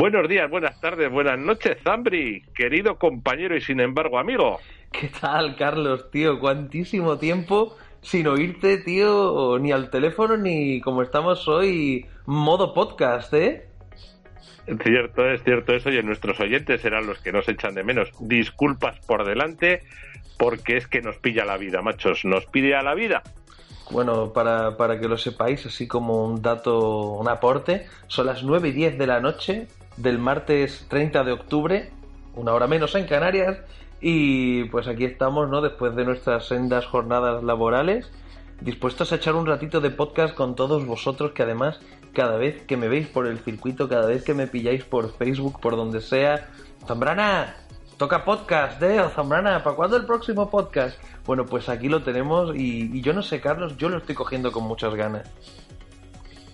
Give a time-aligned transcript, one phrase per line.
[0.00, 4.60] Buenos días, buenas tardes, buenas noches, Zambri, querido compañero y sin embargo amigo.
[4.92, 6.38] ¿Qué tal, Carlos, tío?
[6.38, 13.66] ¿Cuántísimo tiempo sin oírte, tío, ni al teléfono ni como estamos hoy, modo podcast, ¿eh?
[14.84, 18.10] Cierto, es cierto eso, y nuestros oyentes serán los que nos echan de menos.
[18.20, 19.82] Disculpas por delante,
[20.38, 23.24] porque es que nos pilla la vida, machos, nos pide a la vida.
[23.90, 28.68] Bueno, para, para que lo sepáis, así como un dato, un aporte, son las 9
[28.68, 29.66] y 10 de la noche
[29.98, 31.90] del martes 30 de octubre,
[32.34, 33.58] una hora menos en Canarias,
[34.00, 35.60] y pues aquí estamos, ¿no?
[35.60, 38.10] Después de nuestras sendas jornadas laborales,
[38.60, 41.80] dispuestos a echar un ratito de podcast con todos vosotros, que además,
[42.12, 45.60] cada vez que me veis por el circuito, cada vez que me pilláis por Facebook,
[45.60, 46.48] por donde sea,
[46.86, 47.56] Zambrana,
[47.96, 49.00] toca podcast, ¿eh?
[49.14, 50.96] Zambrana, ¿para cuándo el próximo podcast?
[51.26, 54.64] Bueno, pues aquí lo tenemos y, yo no sé, Carlos, yo lo estoy cogiendo con
[54.64, 55.28] muchas ganas.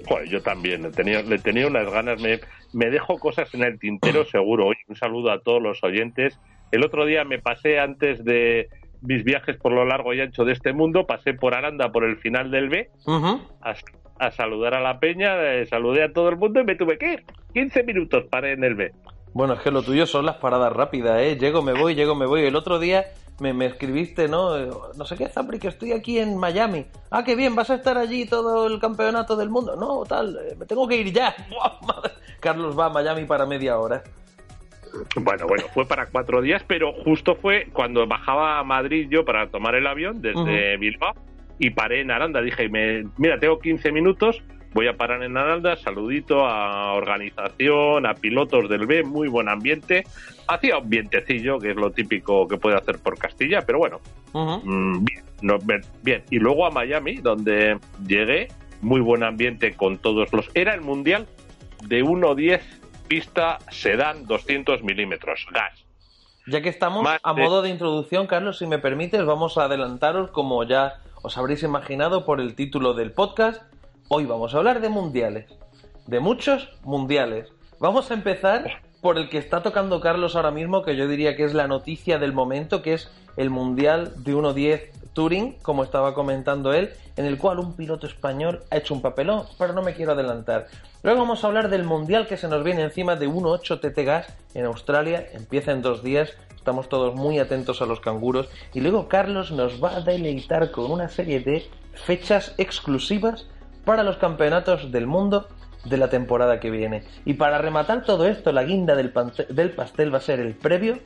[0.09, 2.41] Joder, yo también, le tenía, le tenía unas ganas, me,
[2.75, 4.71] me dejo cosas en el tintero seguro.
[4.89, 6.39] un saludo a todos los oyentes.
[6.73, 8.69] El otro día me pasé antes de
[9.01, 12.17] mis viajes por lo largo y ancho de este mundo, pasé por Aranda por el
[12.17, 12.91] final del B
[14.17, 17.13] a, saludar a la peña, eh, saludé a todo el mundo y me tuve que
[17.13, 17.25] ir.
[17.53, 18.93] 15 minutos paré en el B.
[19.35, 21.37] Bueno, es que lo tuyo son las paradas rápidas, ¿eh?
[21.37, 22.45] Llego, me voy, llego, me voy.
[22.45, 23.05] El otro día
[23.41, 24.57] me, me escribiste, ¿no?
[24.95, 26.87] No sé qué, Zambri, que estoy aquí en Miami.
[27.11, 29.77] Ah, qué bien, vas a estar allí todo el campeonato del mundo.
[29.77, 31.35] No, tal, eh, me tengo que ir ya.
[32.45, 34.03] Carlos va a Miami para media hora.
[35.17, 39.49] Bueno, bueno, fue para cuatro días, pero justo fue cuando bajaba a Madrid yo para
[39.49, 41.15] tomar el avión desde Bilbao
[41.59, 42.43] y paré en Aranda.
[42.43, 44.43] Dije, mira, tengo 15 minutos,
[44.75, 50.05] voy a parar en Aranda, saludito a organización, a pilotos del B, muy buen ambiente.
[50.47, 54.01] Hacía un vientecillo, que es lo típico que puede hacer por Castilla, pero bueno,
[54.33, 56.23] mm, bien, bien.
[56.31, 58.49] Y luego a Miami, donde llegué,
[58.83, 60.51] muy buen ambiente con todos los...
[60.55, 61.27] Era el Mundial
[61.89, 62.61] de 1.10
[63.09, 65.85] pista sedán 200 milímetros, gas.
[66.47, 70.63] Ya que estamos a modo de introducción, Carlos, si me permites, vamos a adelantaros como
[70.65, 73.63] ya os habréis imaginado por el título del podcast.
[74.09, 75.47] Hoy vamos a hablar de mundiales,
[76.07, 77.51] de muchos mundiales.
[77.81, 81.45] Vamos a empezar por el que está tocando Carlos ahora mismo, que yo diría que
[81.45, 86.73] es la noticia del momento, que es el Mundial de 1.10 Touring, como estaba comentando
[86.75, 90.13] él, en el cual un piloto español ha hecho un papelón, pero no me quiero
[90.13, 90.67] adelantar.
[91.03, 94.27] Luego vamos a hablar del Mundial que se nos viene encima de 1.8 TT Gas
[94.55, 99.09] en Australia, empieza en dos días, estamos todos muy atentos a los canguros y luego
[99.09, 103.47] Carlos nos va a deleitar con una serie de fechas exclusivas
[103.85, 105.47] para los campeonatos del mundo
[105.85, 107.05] de la temporada que viene.
[107.25, 110.99] Y para rematar todo esto, la guinda del pastel va a ser el previo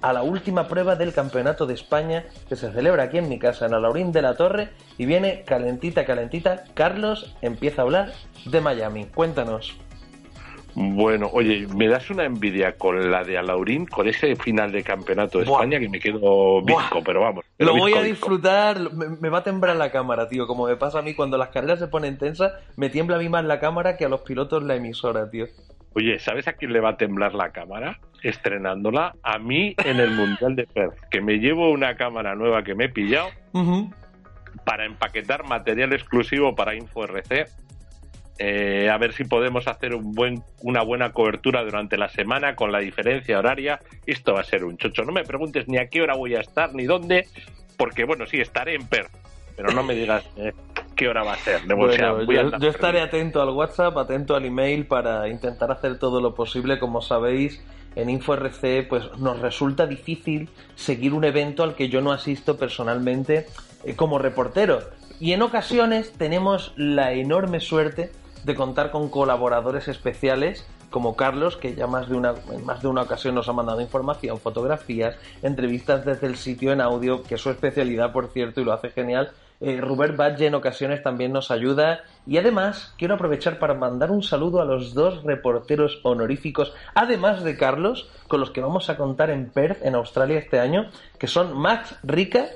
[0.00, 3.66] a la última prueba del Campeonato de España que se celebra aquí en mi casa,
[3.66, 4.68] en Alaurín de la Torre,
[4.98, 6.64] y viene calentita, calentita.
[6.74, 8.12] Carlos empieza a hablar
[8.44, 9.06] de Miami.
[9.06, 9.76] Cuéntanos.
[10.78, 15.38] Bueno, oye, me das una envidia con la de Alaurín, con ese final de campeonato
[15.38, 17.46] de España que me quedo visco, pero vamos.
[17.56, 21.02] Lo voy a disfrutar, me, va a temblar la cámara, tío, como me pasa a
[21.02, 24.04] mí cuando las carreras se ponen tensas, me tiembla a mí más la cámara que
[24.04, 25.46] a los pilotos la emisora, tío.
[25.96, 27.98] Oye, ¿sabes a quién le va a temblar la cámara?
[28.22, 32.74] Estrenándola a mí en el Mundial de Perth, que me llevo una cámara nueva que
[32.74, 33.30] me he pillado
[34.66, 37.48] para empaquetar material exclusivo para InfoRC
[38.38, 42.72] eh, a ver si podemos hacer un buen, una buena cobertura durante la semana con
[42.72, 43.80] la diferencia horaria.
[44.04, 45.02] Esto va a ser un chocho.
[45.02, 47.26] No me preguntes ni a qué hora voy a estar ni dónde,
[47.78, 49.16] porque bueno, sí, estaré en Perth,
[49.56, 50.52] pero no me digas eh,
[50.96, 51.60] qué hora va a ser.
[51.66, 56.78] yo, estaré atento al WhatsApp, atento al email para intentar hacer todo lo posible.
[56.78, 57.62] Como sabéis,
[57.94, 63.46] en InfoRC pues nos resulta difícil seguir un evento al que yo no asisto personalmente
[63.84, 64.80] eh, como reportero.
[65.20, 68.10] Y en ocasiones tenemos la enorme suerte
[68.44, 72.88] de contar con colaboradores especiales como Carlos, que ya más de una, en más de
[72.88, 77.40] una ocasión nos ha mandado información, fotografías, entrevistas desde el sitio en audio, que es
[77.40, 79.32] su especialidad, por cierto, y lo hace genial.
[79.60, 82.00] Eh, Rubert Badge en ocasiones también nos ayuda.
[82.26, 87.56] Y además, quiero aprovechar para mandar un saludo a los dos reporteros honoríficos, además de
[87.56, 91.56] Carlos, con los que vamos a contar en Perth, en Australia, este año, que son
[91.56, 92.46] Max Rica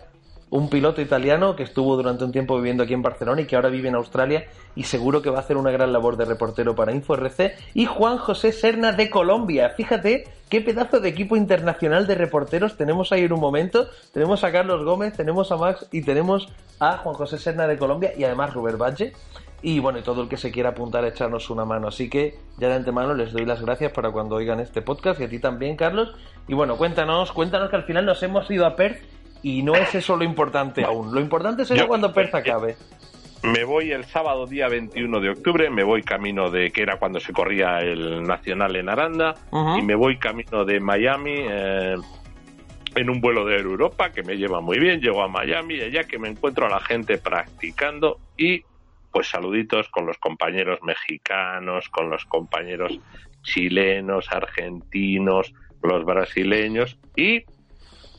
[0.51, 3.69] un piloto italiano que estuvo durante un tiempo viviendo aquí en Barcelona y que ahora
[3.69, 6.93] vive en Australia y seguro que va a hacer una gran labor de reportero para
[6.93, 7.55] InfoRC.
[7.75, 9.71] Y Juan José Serna de Colombia.
[9.71, 13.89] Fíjate qué pedazo de equipo internacional de reporteros tenemos ahí en un momento.
[14.13, 16.49] Tenemos a Carlos Gómez, tenemos a Max y tenemos
[16.81, 19.13] a Juan José Serna de Colombia y además Robert Valle.
[19.63, 21.89] Y bueno, y todo el que se quiera apuntar a echarnos una mano.
[21.89, 25.25] Así que ya de antemano les doy las gracias para cuando oigan este podcast y
[25.25, 26.15] a ti también, Carlos.
[26.49, 29.03] Y bueno, cuéntanos, cuéntanos que al final nos hemos ido a Perth
[29.43, 31.15] y no es eso lo importante aún.
[31.15, 32.77] Lo importante será cuando Perth acabe.
[33.43, 37.21] me voy el sábado día 21 de octubre, me voy camino de que era cuando
[37.21, 41.97] se corría el Nacional en Aranda y me voy camino de Miami eh,
[42.95, 46.05] en un vuelo de Europa que me lleva muy bien, llego a Miami y allá
[46.05, 48.63] que me encuentro a la gente practicando y
[49.13, 52.99] pues saluditos con los compañeros mexicanos, con los compañeros
[53.43, 55.53] chilenos, argentinos,
[55.83, 57.45] los brasileños y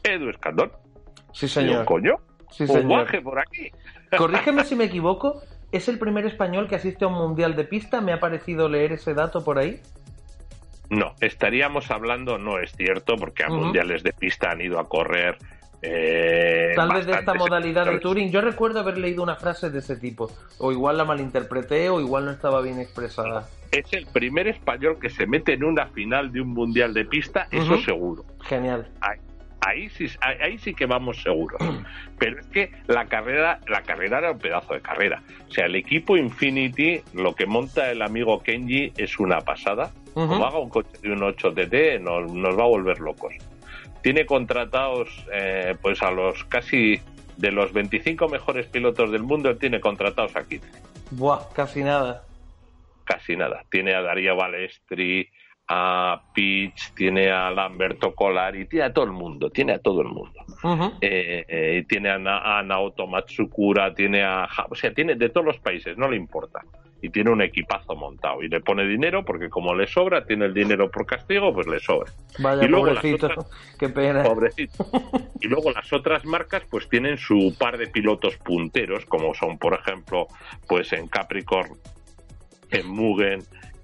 [0.03, 0.71] Edu Escandón.
[1.33, 1.85] Sí, señor.
[1.85, 2.15] coño,
[2.51, 3.23] sí, señor.
[3.23, 3.71] por aquí.
[4.17, 5.41] Corrígeme si me equivoco,
[5.71, 8.01] ¿es el primer español que asiste a un mundial de pista?
[8.01, 9.79] ¿Me ha parecido leer ese dato por ahí?
[10.89, 15.37] No, estaríamos hablando, no es cierto, porque a mundiales de pista han ido a correr.
[15.81, 18.29] Eh, Tal vez de esta modalidad de Turing.
[18.29, 20.29] Yo recuerdo haber leído una frase de ese tipo.
[20.59, 23.47] O igual la malinterpreté o igual no estaba bien expresada.
[23.71, 27.47] Es el primer español que se mete en una final de un mundial de pista,
[27.49, 28.25] eso seguro.
[28.41, 29.17] Genial ahí
[29.89, 31.61] sí, ahí sí que vamos seguros.
[32.19, 35.21] Pero es que la carrera, la carrera era un pedazo de carrera.
[35.47, 39.91] O sea, el equipo Infinity, lo que monta el amigo Kenji es una pasada.
[40.13, 43.33] Como haga un coche de un 8TT, nos, nos va a volver locos.
[44.01, 46.99] Tiene contratados, eh, pues a los casi
[47.37, 50.67] de los 25 mejores pilotos del mundo, él tiene contratados a 15.
[51.11, 52.23] Buah, casi nada.
[53.05, 53.63] Casi nada.
[53.69, 55.29] Tiene a Darío Balestri,
[55.73, 60.09] a Peach, tiene a Lamberto Colari, tiene a todo el mundo, tiene a todo el
[60.09, 60.43] mundo.
[60.99, 64.49] Eh, eh, tiene a, Naoto Matsukura, tiene a...
[64.69, 66.59] O sea, tiene de todos los países, no le importa.
[67.01, 68.43] Y tiene un equipazo montado.
[68.43, 71.79] Y le pone dinero porque como le sobra, tiene el dinero por castigo, pues le
[71.79, 72.11] sobra.
[72.39, 73.29] Vaya, y luego pobrecito,
[73.79, 74.23] qué pena.
[74.23, 74.85] Pobrecito.
[75.39, 79.73] Y luego las otras marcas pues tienen su par de pilotos punteros, como son, por
[79.73, 80.27] ejemplo,
[80.67, 81.71] pues en Capricorn,
[82.71, 83.41] en Mugen,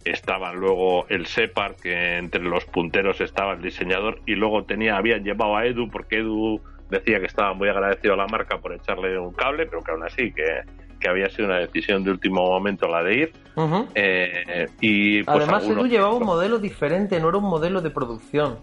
[0.09, 5.23] estaban luego el Separ, que entre los punteros estaba el diseñador, y luego tenía, habían
[5.23, 9.17] llevado a Edu, porque Edu decía que estaba muy agradecido a la marca por echarle
[9.19, 10.63] un cable, pero que aún así que,
[11.07, 13.33] había sido una decisión de último momento la de ir.
[13.95, 18.59] Eh, y pues, Además, Edu llevaba un modelo diferente, no era un modelo de producción.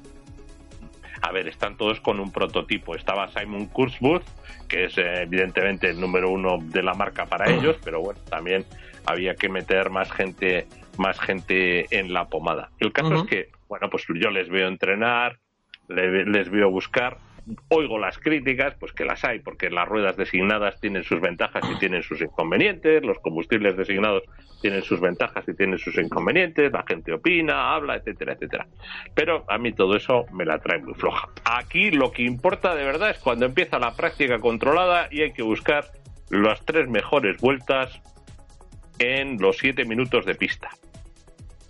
[1.23, 2.94] A ver, están todos con un prototipo.
[2.94, 4.25] Estaba Simon Kurzbuth,
[4.69, 8.67] que es eh, evidentemente el número uno de la marca para ellos, pero bueno, también
[9.06, 10.67] había que meter más gente
[10.99, 12.70] más gente en la pomada.
[12.79, 15.38] El caso es que, bueno, pues yo les veo entrenar,
[15.88, 17.19] les veo buscar,
[17.69, 21.79] oigo las críticas, pues que las hay, porque las ruedas designadas tienen sus ventajas y
[21.79, 24.23] tienen sus inconvenientes, los combustibles designados
[24.62, 28.67] tienen sus ventajas y tienen sus inconvenientes, la gente opina, habla, etcétera, etcétera.
[29.14, 31.29] Pero a mí todo eso me la trae muy floja.
[31.44, 35.43] Aquí lo que importa de verdad es cuando empieza la práctica controlada y hay que
[35.43, 35.85] buscar
[36.31, 38.00] las tres mejores vueltas
[38.99, 40.70] en los siete minutos de pista.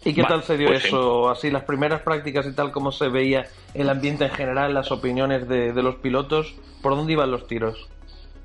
[0.05, 1.31] ¿Y qué tal se dio pues eso?
[1.31, 5.49] Así, las primeras prácticas y tal, como se veía el ambiente en general, las opiniones
[5.49, 7.89] de, los pilotos, ¿por dónde iban los tiros?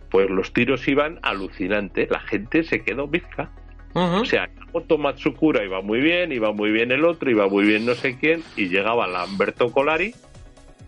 [0.10, 3.52] Pues los tiros iban alucinantes, la gente se quedó bizca.
[3.94, 7.86] O sea, Otto Matsukura iba muy bien, iba muy bien el otro, iba muy bien
[7.86, 10.14] no sé quién, y llegaba Lamberto Colari,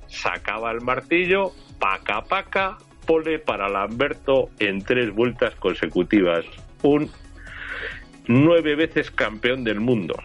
[0.07, 6.45] sacaba el martillo, paca paca, pole para Lamberto en tres vueltas consecutivas.
[6.83, 7.11] Un
[8.27, 10.15] nueve veces campeón del mundo.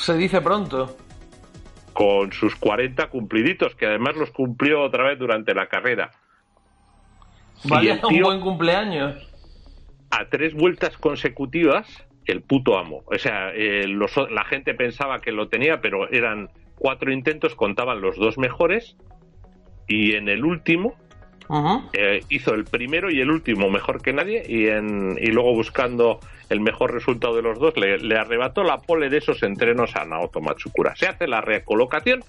[0.00, 0.96] Se dice pronto.
[1.92, 6.10] Con sus 40 cumpliditos, que además los cumplió otra vez durante la carrera.
[7.64, 9.28] Vaya, un buen cumpleaños.
[10.10, 11.86] A tres vueltas consecutivas,
[12.24, 13.02] el puto amo.
[13.06, 18.16] O sea, eh, la gente pensaba que lo tenía, pero eran cuatro intentos, contaban los
[18.16, 18.96] dos mejores.
[19.86, 20.94] Y en el último,
[21.92, 26.20] eh, hizo el primero y el último mejor que nadie y, en, y luego buscando
[26.48, 30.40] el mejor resultado de los dos le, arrebató la pole de esos entrenos a Naoto
[30.40, 30.94] Matsukura.
[30.96, 32.22] Se hace la recolocación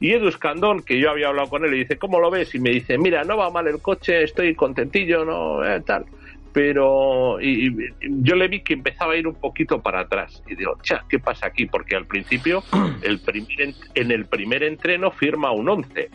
[0.00, 2.54] y Edu Escandón, que yo había hablado con él, y dice, ¿cómo lo ves?
[2.54, 6.04] Y me dice, mira, no va mal el coche, estoy contentillo, no, eh, tal
[6.54, 10.78] pero y, yo le vi que empezaba a ir un poquito para atrás y digo,
[10.82, 11.66] cha, ¿qué pasa aquí?
[11.66, 12.62] Porque al principio
[13.02, 16.10] el primer, en el primer entreno firma un 11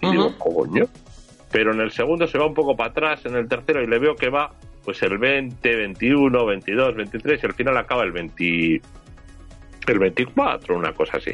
[0.00, 0.86] y digo, coño,
[1.50, 3.98] pero en el segundo se va un poco para atrás, en el tercero y le
[3.98, 4.52] veo que va
[4.84, 8.80] pues el 20, 21, 22, 23 y al final acaba el 20,
[9.86, 11.32] el 24, una cosa así,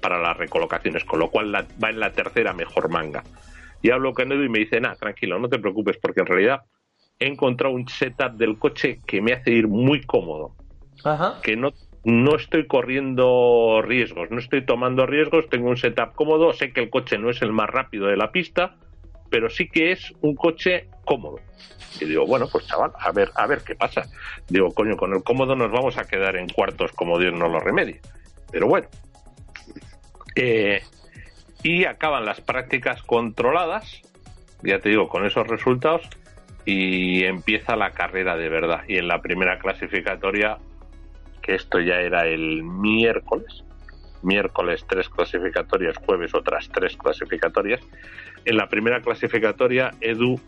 [0.00, 3.22] para las recolocaciones, con lo cual va en la tercera mejor manga.
[3.82, 6.62] Y hablo con Edu y me dice, nada, tranquilo, no te preocupes, porque en realidad
[7.18, 10.54] he encontrado un setup del coche que me hace ir muy cómodo.
[11.42, 11.72] Que no,
[12.04, 16.90] no estoy corriendo riesgos, no estoy tomando riesgos, tengo un setup cómodo, sé que el
[16.90, 18.76] coche no es el más rápido de la pista,
[19.30, 21.40] pero sí que es un coche cómodo.
[22.00, 24.02] Y digo, bueno, pues chaval, a ver, a ver qué pasa.
[24.48, 27.60] Digo, coño, con el cómodo nos vamos a quedar en cuartos como Dios nos lo
[27.60, 28.00] remedie.
[28.50, 28.88] Pero bueno.
[30.36, 30.82] Eh,
[31.62, 34.02] y acaban las prácticas controladas,
[34.62, 36.08] ya te digo, con esos resultados.
[36.64, 38.82] y empieza la carrera de verdad.
[38.86, 40.58] Y en la primera clasificatoria,
[41.40, 43.64] que esto ya era el miércoles,
[44.22, 47.80] miércoles tres clasificatorias, jueves otras tres clasificatorias.
[48.44, 50.40] En la primera clasificatoria, Edu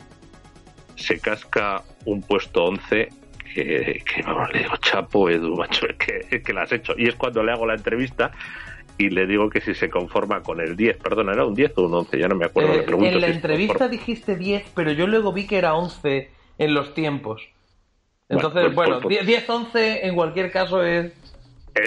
[0.97, 3.09] se casca un puesto 11
[3.55, 6.95] que, vamos, le digo, chapo, Edu, macho, que, que la has hecho.
[6.97, 8.31] Y es cuando le hago la entrevista
[9.01, 11.87] y le digo que si se conforma con el 10, perdón, ¿era un 10 o
[11.87, 12.19] un 11?
[12.19, 12.75] Ya no me acuerdo.
[12.75, 16.93] Eh, en la entrevista dijiste 10, pero yo luego vi que era 11 en los
[16.93, 17.43] tiempos.
[18.29, 21.13] Entonces, bueno, 10-11 pues en cualquier caso es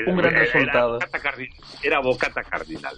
[0.07, 0.97] un gran resultado.
[0.97, 2.03] Era bocata cardinal.
[2.03, 2.95] Bocata cardinal.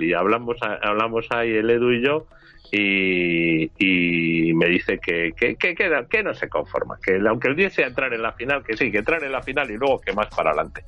[0.00, 2.26] Y hablamos, hablamos ahí el Edu y yo
[2.72, 7.86] y, me dice que, que, que, que, no se conforma, que aunque el 10 sea
[7.86, 10.28] entrar en la final, que sí, que entrar en la final y luego que más
[10.34, 10.84] para adelante.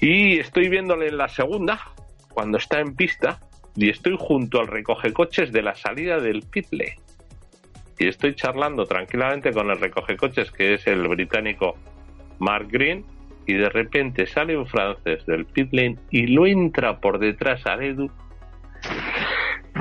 [0.00, 1.80] Y estoy viéndole en la segunda,
[2.32, 3.40] cuando está en pista,
[3.76, 6.96] y estoy junto al recoge coches de la salida del pitle.
[7.98, 11.76] Y estoy charlando tranquilamente con el recoge coches, que es el británico
[12.38, 13.04] Mark Green,
[13.46, 15.70] y de repente sale un francés del pit
[16.10, 18.10] y lo entra por detrás a Edu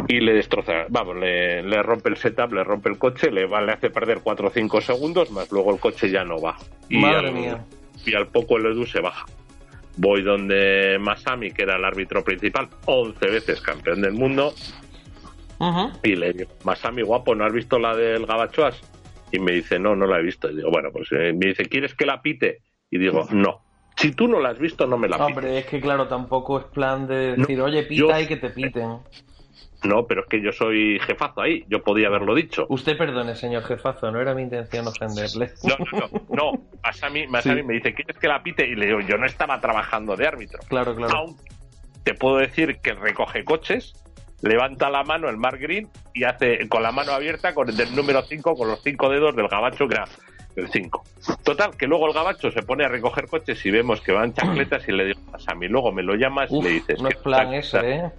[0.08, 3.90] y le destroza, vamos, le, rompe el setup, le rompe el coche, le, le hace
[3.90, 6.58] perder 4 o 5 segundos, más luego el coche ya no va.
[6.90, 7.66] Y Madre al, mía.
[8.06, 9.26] Y al poco el Edu se baja.
[9.98, 14.54] Voy donde Masami, que era el árbitro principal, 11 veces campeón del mundo,
[16.04, 18.82] y le digo, Masami, guapo, ¿no has visto la del Gabachoas?
[19.32, 20.50] Y me dice, no, no la he visto.
[20.50, 22.60] Y digo, bueno, pues eh", me dice, ¿quieres que la pite?
[22.92, 23.62] Y digo, no.
[23.96, 25.38] Si tú no la has visto, no me la pites.
[25.38, 29.00] Hombre, es que claro, tampoco es plan de decir, oye, pita y que te piten.
[29.84, 32.68] No, pero es que yo soy jefazo ahí, yo podía haberlo dicho.
[32.70, 35.52] Usted perdone, señor jefazo, no era mi intención ofenderle.
[35.64, 36.62] No, no, no, no.
[36.84, 38.68] Masami, Masami me dice, ¿quieres que la pite?
[38.68, 40.60] Y le digo, yo no estaba trabajando de árbitro.
[40.68, 41.26] Claro, claro.
[42.04, 43.94] te puedo decir que recoge coches,
[44.42, 48.22] levanta la mano el Mark Green y hace con la mano abierta con el número
[48.22, 50.06] 5, con los cinco dedos del gabacho que era
[50.56, 51.04] el 5.
[51.44, 54.88] Total, que luego el gabacho se pone a recoger coches y vemos que van chancletas
[54.88, 57.02] y le digo a Sammy, luego me lo llamas y le dices...
[57.02, 58.12] No es plan ese, ¿eh?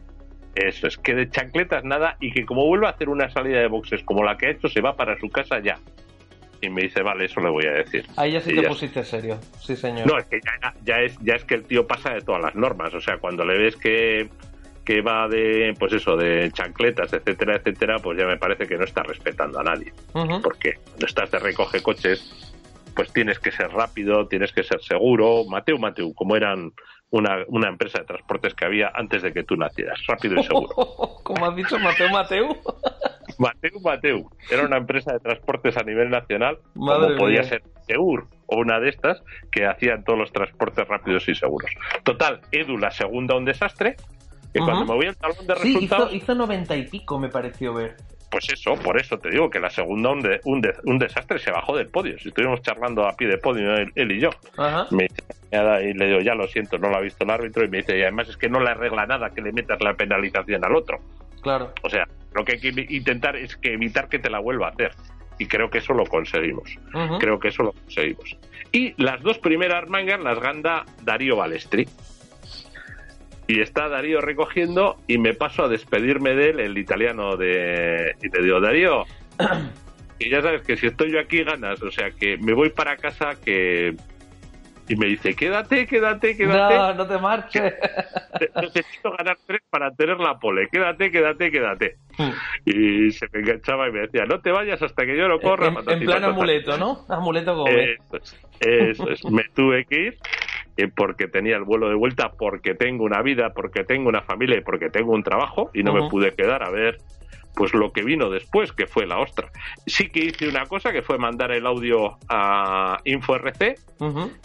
[0.55, 3.69] Eso es, que de chancletas nada y que como vuelva a hacer una salida de
[3.69, 5.79] boxes como la que ha hecho, se va para su casa ya.
[6.61, 8.07] Y me dice, vale, eso le voy a decir.
[8.17, 10.07] Ahí ya sí te pusiste serio, sí señor.
[10.07, 10.41] No, es que
[10.85, 12.95] ya, es, ya es que el tío pasa de todas las normas.
[12.95, 14.29] O sea, cuando le ves que,
[14.85, 18.85] que va de, pues eso, de chancletas, etcétera, etcétera, pues ya me parece que no
[18.85, 19.93] está respetando a nadie.
[20.43, 22.53] Porque cuando estás de recoge coches,
[22.95, 25.45] pues tienes que ser rápido, tienes que ser seguro.
[25.49, 26.73] Mateo, Mateo, como eran
[27.11, 30.75] una, una, empresa de transportes que había antes de que tú nacieras, rápido y seguro.
[31.23, 32.57] ¿Cómo has dicho Mateo Mateu?
[33.39, 34.31] Mateu Mateu.
[34.51, 38.89] Era una empresa de transportes a nivel nacional, como podía ser Seur o una de
[38.91, 41.71] estas, que hacían todos los transportes rápidos y seguros.
[42.03, 43.97] Total, Edu, la segunda, un desastre,
[44.53, 46.11] que cuando me voy al de resultados...
[46.11, 47.97] Sí, hizo, noventa y pico, me pareció ver
[48.33, 50.27] pues eso, por eso te digo que la segunda un,
[50.85, 52.19] un, desastre se bajó del podio.
[52.19, 54.31] Si estuvimos charlando a pie de podio él, y yo,
[54.91, 55.07] me
[55.53, 57.99] y le digo, ya lo siento, no lo ha visto el árbitro y me dice,
[57.99, 60.99] y además es que no le arregla nada que le metas la penalización al otro.
[61.43, 61.73] Claro.
[61.83, 64.71] O sea, lo que hay que intentar es que evitar que te la vuelva a
[64.71, 64.93] hacer.
[65.39, 66.71] Y creo que eso lo conseguimos.
[67.19, 68.37] Creo que eso lo conseguimos.
[68.71, 71.87] Y las dos primeras mangas las ganda Darío Balestri
[73.47, 78.15] y está Darío recogiendo y me paso a despedirme de él, el italiano de...
[78.23, 79.05] Y te digo, Darío,
[80.19, 82.97] y ya sabes que si estoy yo aquí ganas, o sea que me voy para
[82.97, 83.95] casa que...
[84.89, 86.75] Y me dice, quédate, quédate, quédate.
[86.75, 87.73] No, no te marches.
[88.61, 90.69] Necesito ganar tres para tener la pole.
[90.69, 91.97] Quédate, quédate, quédate.
[92.19, 92.31] Hmm.
[92.67, 95.69] Y se me enganchaba y me decía, no te vayas hasta que yo lo corra.
[95.69, 97.07] En, en plan amuleto, ¿no?
[97.09, 97.69] Amuleto como...
[97.69, 99.25] Eso es, eso es.
[99.25, 100.19] Me tuve que ir
[100.77, 104.57] eh, porque tenía el vuelo de vuelta, porque tengo una vida, porque tengo una familia
[104.59, 106.99] y porque tengo un trabajo y no me pude quedar a ver
[107.55, 109.51] pues lo que vino después, que fue la ostra.
[109.87, 113.79] Sí que hice una cosa, que fue mandar el audio a InfoRC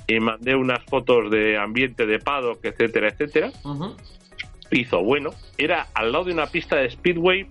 [0.08, 3.52] y mandé unas fotos de ambiente de paddock, etcétera, etcétera.
[4.72, 5.30] Hizo bueno.
[5.58, 7.48] Era al lado de una pista de Speedway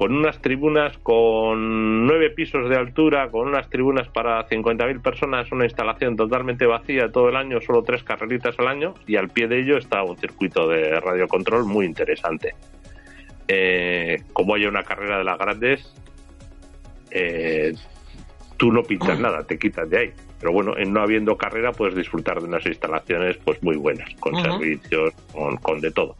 [0.00, 5.66] con unas tribunas con nueve pisos de altura, con unas tribunas para 50.000 personas, una
[5.66, 9.60] instalación totalmente vacía todo el año, solo tres carreritas al año, y al pie de
[9.60, 12.54] ello está un circuito de radiocontrol muy interesante.
[13.46, 15.94] Eh, como hay una carrera de las grandes,
[17.10, 17.74] eh,
[18.56, 20.12] tú no pintas nada, te quitas de ahí.
[20.38, 24.34] Pero bueno, en no habiendo carrera puedes disfrutar de unas instalaciones pues muy buenas, con
[24.40, 25.12] servicios,
[25.60, 26.16] con de todo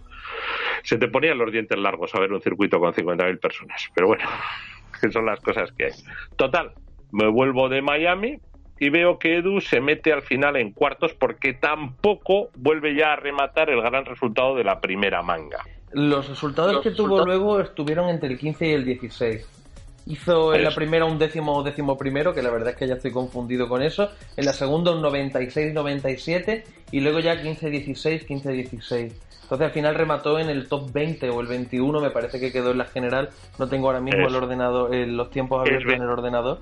[0.82, 3.88] se te ponían los dientes largos a ver un circuito con 50.000 personas.
[3.94, 4.24] Pero bueno,
[5.00, 5.92] que son las cosas que hay.
[6.36, 6.72] Total,
[7.12, 8.38] me vuelvo de Miami
[8.78, 13.16] y veo que Edu se mete al final en cuartos porque tampoco vuelve ya a
[13.16, 15.62] rematar el gran resultado de la primera manga.
[15.92, 19.60] Los resultados que tuvo luego estuvieron entre el 15 y el 16.
[20.06, 22.94] Hizo en la primera un décimo o décimo primero, que la verdad es que ya
[22.94, 24.10] estoy confundido con eso.
[24.36, 29.12] En la segunda un 96-97 y luego ya 15-16, 15-16.
[29.50, 32.70] Entonces al final remató en el top 20 o el 21, me parece que quedó
[32.70, 33.30] en la general.
[33.58, 36.60] No tengo ahora mismo el ordenador, los tiempos abiertos en el ordenador.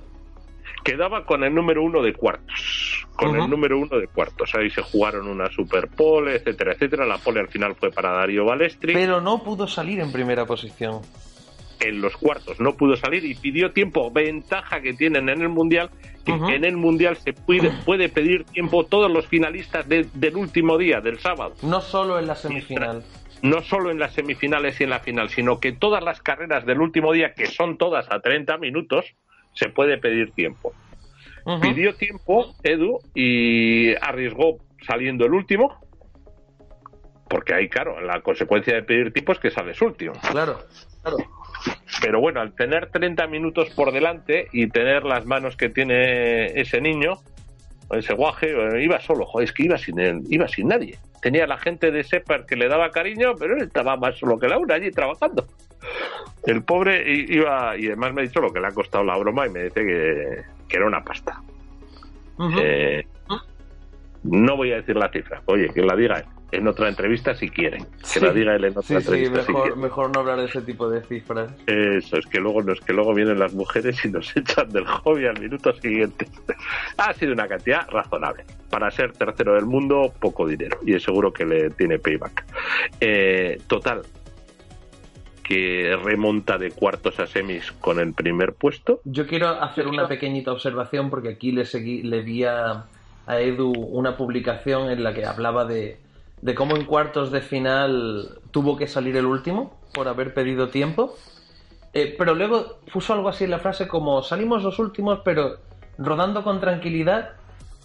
[0.83, 3.07] Quedaba con el número uno de cuartos.
[3.15, 4.55] Con el número uno de cuartos.
[4.55, 7.05] Ahí se jugaron una super pole, etcétera, etcétera.
[7.05, 8.95] La pole al final fue para Darío Balestri.
[8.95, 11.03] Pero no pudo salir en primera posición
[11.81, 15.91] en los cuartos no pudo salir y pidió tiempo, ventaja que tienen en el Mundial,
[16.25, 21.01] que en el Mundial se puede, puede pedir tiempo todos los finalistas del último día,
[21.01, 21.55] del sábado.
[21.63, 23.03] No solo en la semifinal.
[23.43, 26.81] No solo en las semifinales y en la final, sino que todas las carreras del
[26.81, 29.15] último día, que son todas a 30 minutos,
[29.55, 30.73] se puede pedir tiempo.
[31.63, 35.81] Pidió tiempo Edu y arriesgó saliendo el último,
[37.29, 40.13] porque ahí, claro, la consecuencia de pedir tiempo es que sales último.
[40.31, 40.59] Claro,
[41.03, 41.19] claro.
[42.01, 46.81] Pero bueno, al tener 30 minutos por delante y tener las manos que tiene ese
[46.81, 47.15] niño,
[47.91, 50.99] ese guaje, eh, iba solo, joder, es que iba sin él, iba sin nadie.
[51.21, 54.49] Tenía la gente de Separ que le daba cariño, pero él estaba más solo que
[54.49, 55.47] la una allí trabajando.
[56.47, 59.47] El pobre iba, y además me ha dicho lo que le ha costado la broma
[59.47, 59.85] y me dice
[60.69, 61.43] que, era una pasta.
[62.61, 63.05] Eh,
[64.23, 67.49] no voy a decir la cifra, oye, que la diga él en otra entrevista si
[67.49, 67.87] quieren.
[68.13, 69.43] Que la diga él en otra entrevista.
[69.43, 71.53] Sí, mejor, mejor no hablar de ese tipo de cifras.
[71.67, 74.87] Eso, es que luego no es que luego vienen las mujeres y nos echan del
[74.87, 76.27] hobby al minuto siguiente.
[76.97, 78.45] ha sido una cantidad razonable.
[78.71, 80.79] Para ser tercero del mundo, poco dinero.
[80.85, 82.45] Y es seguro que le tiene payback.
[83.01, 84.03] Eh, total,
[85.43, 89.01] que remonta de cuartos a semis con el primer puesto.
[89.05, 92.85] Yo quiero hacer una pequeñita observación porque aquí le seguí, le vi a
[93.27, 95.99] Edu una publicación en la que hablaba de
[96.43, 101.17] de cómo en cuartos de final tuvo que salir el último por haber pedido tiempo.
[101.93, 105.59] Eh, pero luego puso algo así en la frase como salimos los últimos, pero
[105.97, 107.31] rodando con tranquilidad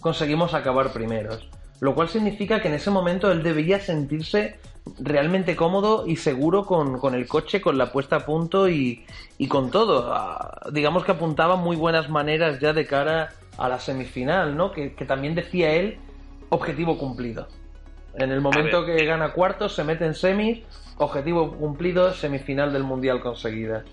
[0.02, 1.48] conseguimos acabar primeros.
[1.80, 4.60] Lo cual significa que en ese momento él debía sentirse
[5.00, 9.06] realmente cómodo y seguro con, el coche, con la puesta a punto y,
[9.50, 10.14] con todo.
[10.14, 14.72] Ah, digamos que apuntaba muy buenas maneras ya de cara a la semifinal, ¿no?
[14.72, 15.98] que también decía él,
[16.50, 17.48] objetivo cumplido.
[18.16, 20.60] En el momento que gana cuartos, se mete en semis,
[20.98, 23.84] objetivo cumplido, semifinal del Mundial conseguida.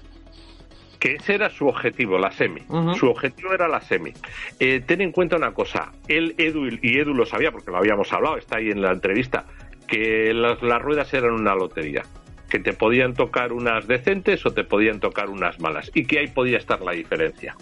[0.98, 2.60] Que ese era su objetivo, la semi.
[2.94, 4.12] Su objetivo era la semi.
[4.58, 8.12] Eh, ten en cuenta una cosa, él, Edu, y Edu lo sabía porque lo habíamos
[8.12, 9.46] hablado, está ahí en la entrevista,
[9.86, 12.02] que las, las ruedas eran una lotería
[12.50, 16.26] que te podían tocar unas decentes o te podían tocar unas malas y que ahí
[16.26, 17.56] podía estar la diferencia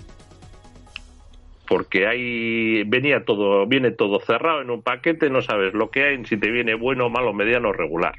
[1.69, 6.25] porque ahí venía todo, viene todo cerrado en un paquete, no sabes lo que hay,
[6.25, 8.15] si te viene bueno, malo, mediano, regular.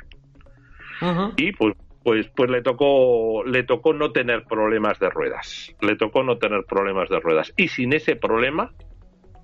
[1.38, 6.24] Y pues, pues, pues le tocó, le tocó no tener problemas de ruedas, le tocó
[6.24, 7.52] no tener problemas de ruedas.
[7.58, 8.72] Y sin ese problema,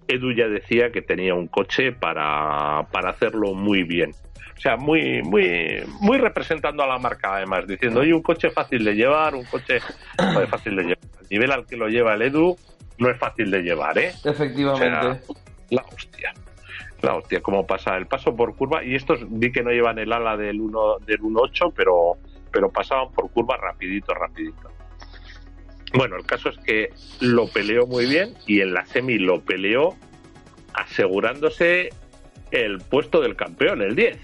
[0.07, 4.11] Edu ya decía que tenía un coche para, para hacerlo muy bien.
[4.55, 8.85] O sea, muy, muy, muy representando a la marca, además, diciendo, oye, un coche fácil
[8.85, 9.79] de llevar, un coche
[10.49, 10.99] fácil de llevar.
[11.21, 12.55] El nivel al que lo lleva el Edu,
[12.97, 14.13] no es fácil de llevar, ¿eh?
[14.23, 15.21] Efectivamente.
[15.69, 16.34] la hostia.
[17.01, 18.84] La hostia, como pasa el paso por curva.
[18.84, 22.17] Y estos vi que no llevan el ala del 1 del 1.8, pero,
[22.51, 24.71] pero pasaban por curva rapidito, rapidito.
[25.93, 26.89] Bueno, el caso es que
[27.21, 29.95] lo peleó muy bien y en la semi lo peleó
[30.73, 31.89] asegurándose
[32.51, 34.17] el puesto del campeón, el 10.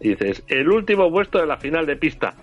[0.00, 2.34] dices, el último puesto de la final de pista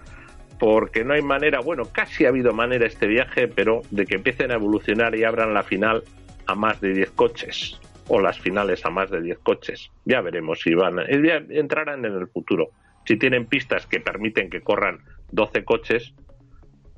[0.59, 4.51] porque no hay manera, bueno, casi ha habido manera este viaje, pero de que empiecen
[4.51, 6.03] a evolucionar y abran la final
[6.47, 9.91] a más de 10 coches o las finales a más de 10 coches.
[10.05, 12.69] Ya veremos si van, entrarán en el futuro.
[13.05, 14.99] Si tienen pistas que permiten que corran
[15.31, 16.13] 12 coches,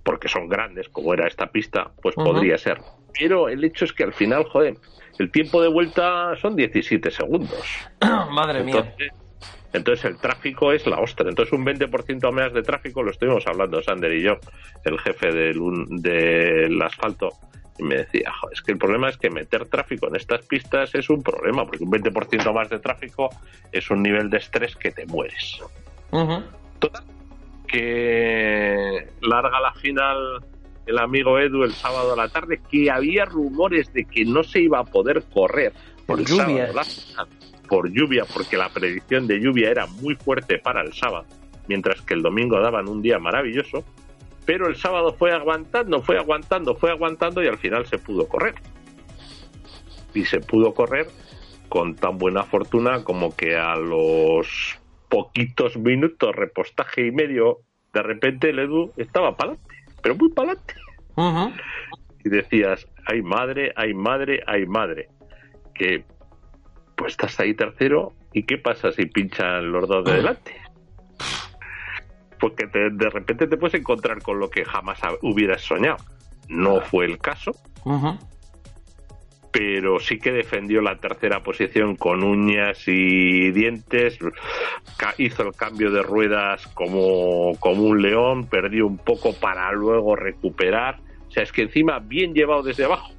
[0.04, 2.80] porque son grandes, como era esta pista, pues podría ser.
[3.18, 4.76] Pero el hecho es que al final, joder,
[5.18, 7.64] el tiempo de vuelta son 17 segundos.
[8.32, 8.96] Madre mía.
[9.74, 11.30] Entonces el tráfico es la ostra.
[11.30, 14.38] Entonces un 20% más de tráfico, lo estuvimos hablando Sander y yo,
[14.84, 17.30] el jefe del, del asfalto,
[17.78, 21.10] y me decía, es que el problema es que meter tráfico en estas pistas es
[21.10, 23.30] un problema, porque un 20% más de tráfico
[23.72, 25.62] es un nivel de estrés que te mueres.
[26.80, 27.04] Total,
[27.68, 30.44] que larga la final
[30.90, 34.62] el amigo Edu el sábado a la tarde, que había rumores de que no se
[34.62, 35.72] iba a poder correr
[36.08, 36.72] por lluvia
[37.70, 41.26] por lluvia, porque la predicción de lluvia era muy fuerte para el sábado,
[41.68, 43.86] mientras que el domingo daban un día maravilloso,
[44.46, 48.56] pero el sábado fue aguantando, fue aguantando, fue aguantando y al final se pudo correr.
[50.14, 51.08] Y se pudo correr
[51.70, 57.60] con tan buena fortuna como que a los poquitos minutos, repostaje y medio,
[57.94, 60.74] de repente el Edu estaba para adelante, pero muy para adelante.
[62.24, 65.10] y decías, ay madre, ay madre, ay madre,
[65.74, 66.04] que
[67.00, 70.54] pues estás ahí tercero y qué pasa si pinchan los dos de delante.
[72.38, 75.98] Porque de repente te puedes encontrar con lo que jamás hubieras soñado.
[76.50, 77.52] No fue el caso,
[79.52, 84.20] pero sí que defendió la tercera posición con uñas y dientes,
[85.18, 91.00] hizo el cambio de ruedas como, como un león, perdió un poco para luego recuperar.
[91.28, 93.14] O sea, es que encima bien llevado desde abajo.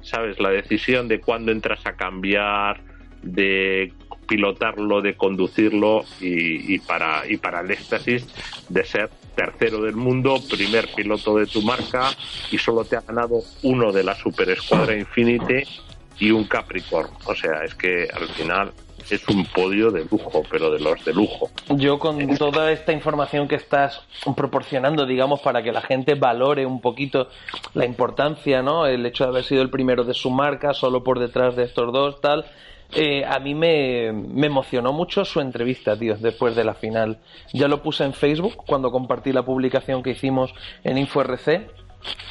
[0.00, 0.40] ¿Sabes?
[0.40, 2.80] La decisión de cuándo entras a cambiar,
[3.22, 3.92] de
[4.26, 8.26] pilotarlo, de conducirlo y, para, y para el éxtasis
[8.68, 12.10] de ser tercero del mundo, primer piloto de tu marca
[12.50, 15.66] y solo te ha ganado uno de la Super Escuadra Infinite
[16.18, 17.10] y un Capricorn.
[17.26, 18.72] O sea, es que al final
[19.10, 21.50] es un podio de lujo, pero de los de lujo.
[21.70, 24.00] Yo con toda esta información que estás
[24.36, 27.28] proporcionando, digamos, para que la gente valore un poquito
[27.74, 28.86] la importancia, ¿no?
[28.86, 31.92] El hecho de haber sido el primero de su marca, solo por detrás de estos
[31.92, 32.46] dos, tal.
[32.94, 37.18] Eh, a mí me, emocionó mucho su entrevista, tío, después de la final.
[37.52, 41.70] Ya lo puse en Facebook cuando compartí la publicación que hicimos en InfoRC.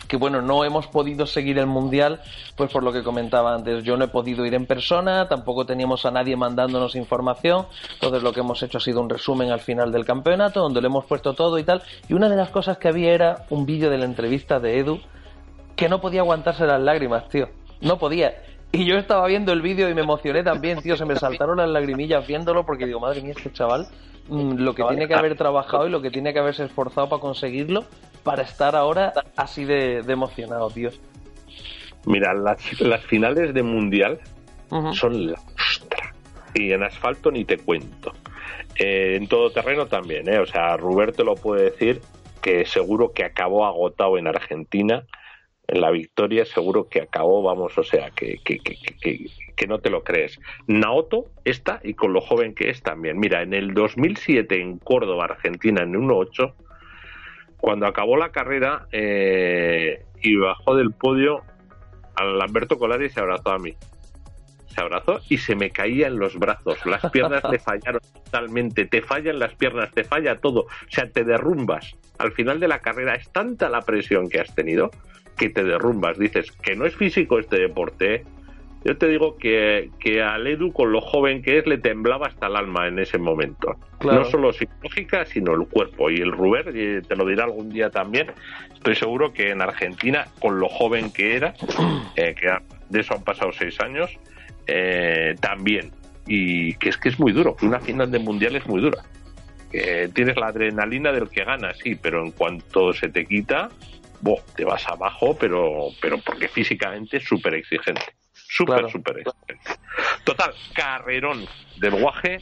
[0.08, 2.19] Que bueno, no hemos podido seguir el mundial,
[2.58, 3.84] pues por lo que comentaba antes.
[3.86, 7.65] Yo no he podido ir en persona, tampoco teníamos a nadie mandándonos información.
[7.93, 10.88] Entonces lo que hemos hecho ha sido un resumen al final del campeonato, donde le
[10.88, 11.82] hemos puesto todo y tal.
[12.10, 15.00] Y una de las cosas que había era un vídeo de la entrevista de Edu,
[15.78, 17.47] que no podía aguantarse las lágrimas, tío.
[17.80, 18.36] No podía
[18.71, 20.95] y yo estaba viendo el vídeo y me emocioné también, tío.
[20.95, 23.88] Se me saltaron las lagrimillas viéndolo porque digo, madre mía, este chaval,
[24.29, 27.21] mm, lo que tiene que haber trabajado y lo que tiene que haberse esforzado para
[27.21, 27.84] conseguirlo,
[28.23, 30.89] para estar ahora así de, emocionado, tío.
[32.05, 32.62] Mira, las,
[33.05, 34.19] finales de Mundial
[34.93, 36.13] son la ostra.
[36.53, 38.13] Y en asfalto ni te cuento.
[38.79, 40.39] Eh, en todo terreno también, ¿eh?
[40.39, 42.01] O sea, Roberto lo puede decir
[42.41, 45.03] que seguro que acabó agotado en Argentina
[45.71, 48.77] en la victoria seguro que acabó, vamos, o sea, que, que, que,
[49.55, 50.38] que, no te lo crees.
[50.67, 53.17] Naoto está y con lo joven que es también.
[53.17, 56.53] Mira, en el 2007 en Córdoba, Argentina, en 1.8,
[57.55, 61.41] cuando acabó la carrera eh, y bajó del podio,
[62.15, 63.73] al Lamberto Colari se abrazó a mí.
[64.67, 66.86] Se abrazó y se me caía en los brazos.
[66.86, 68.86] Las piernas le fallaron totalmente.
[68.88, 70.63] Te fallan las piernas, te falla todo.
[70.63, 71.95] O sea, te derrumbas.
[72.17, 74.91] Al final de la carrera es tanta la presión que has tenido
[75.38, 76.17] que te derrumbas.
[76.17, 78.15] Dices que no es físico este deporte.
[78.15, 78.24] ¿eh?
[78.84, 82.48] Yo te digo que, que al Edu, con lo joven que es, le temblaba hasta
[82.48, 83.76] el alma en ese momento.
[84.04, 86.10] No solo psicológica, sino el cuerpo.
[86.10, 86.74] Y el Ruber,
[87.08, 88.32] te lo dirá algún día también,
[88.74, 91.54] estoy seguro que en Argentina, con lo joven que era,
[92.15, 92.52] eh, que
[92.89, 94.10] de eso han pasado seis años,
[94.65, 95.91] eh, también.
[96.26, 97.56] Y que es que es muy duro.
[97.62, 99.04] Una final de mundial es muy dura.
[100.13, 103.70] tienes la adrenalina del que gana, sí, pero en cuanto se te quita,
[104.55, 108.13] te vas abajo, pero, pero porque físicamente es súper exigente.
[108.34, 109.81] Súper, súper exigente.
[110.23, 111.45] Total, carrerón
[111.77, 112.39] del guaje.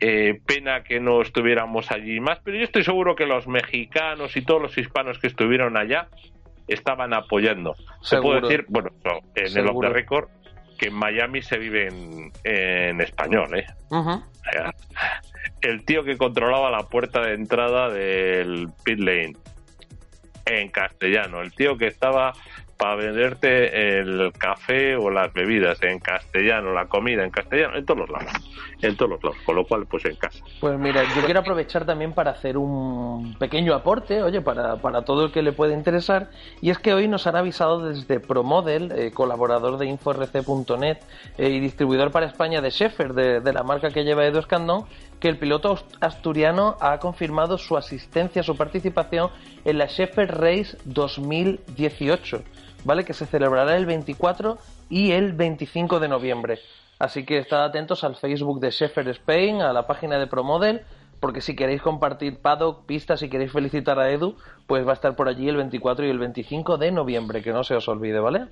[0.00, 4.42] Eh, pena que no estuviéramos allí más, pero yo estoy seguro que los mexicanos y
[4.42, 6.08] todos los hispanos que estuvieron allá
[6.68, 7.74] estaban apoyando.
[8.02, 8.90] Se puede decir, bueno,
[9.34, 10.28] en el Off the Record,
[10.78, 11.88] que en Miami se vive
[12.44, 13.66] en, español, ¿eh?
[15.62, 19.32] El tío que controlaba la puerta de entrada del pit lane,
[20.48, 21.40] en castellano.
[21.40, 22.32] El tío que estaba
[22.78, 28.00] para venderte el café o las bebidas en castellano, la comida en castellano, en todos
[28.00, 28.32] los lados,
[28.80, 30.38] en todos los lados, con lo cual pues en casa.
[30.60, 35.26] Pues mira, yo quiero aprovechar también para hacer un pequeño aporte, oye, para, para todo
[35.26, 36.30] el que le puede interesar,
[36.60, 40.98] y es que hoy nos han avisado desde ProModel, eh, colaborador de InfoRC.net
[41.36, 44.84] eh, y distribuidor para España de Sheffer, de, de la marca que lleva Edu Escandón,
[45.20, 49.30] que el piloto asturiano ha confirmado su asistencia, su participación
[49.64, 52.42] en la Sheffield Race 2018,
[52.84, 53.04] ¿vale?
[53.04, 56.58] Que se celebrará el 24 y el 25 de noviembre.
[56.98, 60.82] Así que estad atentos al Facebook de Sheffield Spain, a la página de ProModel,
[61.20, 65.16] porque si queréis compartir paddock, pistas, si queréis felicitar a Edu, pues va a estar
[65.16, 68.46] por allí el 24 y el 25 de noviembre, que no se os olvide, ¿vale?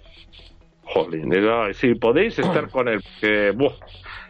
[0.83, 1.33] Jolín,
[1.75, 3.53] si podéis estar con él, que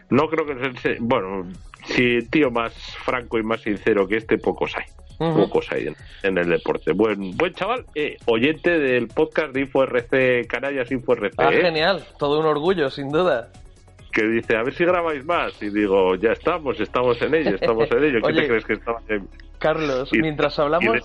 [0.09, 1.47] no creo que bueno,
[1.87, 2.73] si tío más
[3.03, 4.85] franco y más sincero que este, pocos hay.
[5.17, 6.91] Pocos hay en, el deporte.
[6.91, 11.33] Buen, buen chaval, eh, oyente del podcast de InfoRC Canallas InfoRC.
[11.37, 11.61] Ah, ¿eh?
[11.61, 13.51] genial, todo un orgullo, sin duda.
[14.11, 15.59] Que dice, a ver si grabáis más.
[15.61, 18.19] Y digo, ya estamos, estamos en ello, estamos en ello.
[18.21, 19.01] ¿Qué te crees que estaba
[19.57, 21.01] Carlos, mientras hablamos.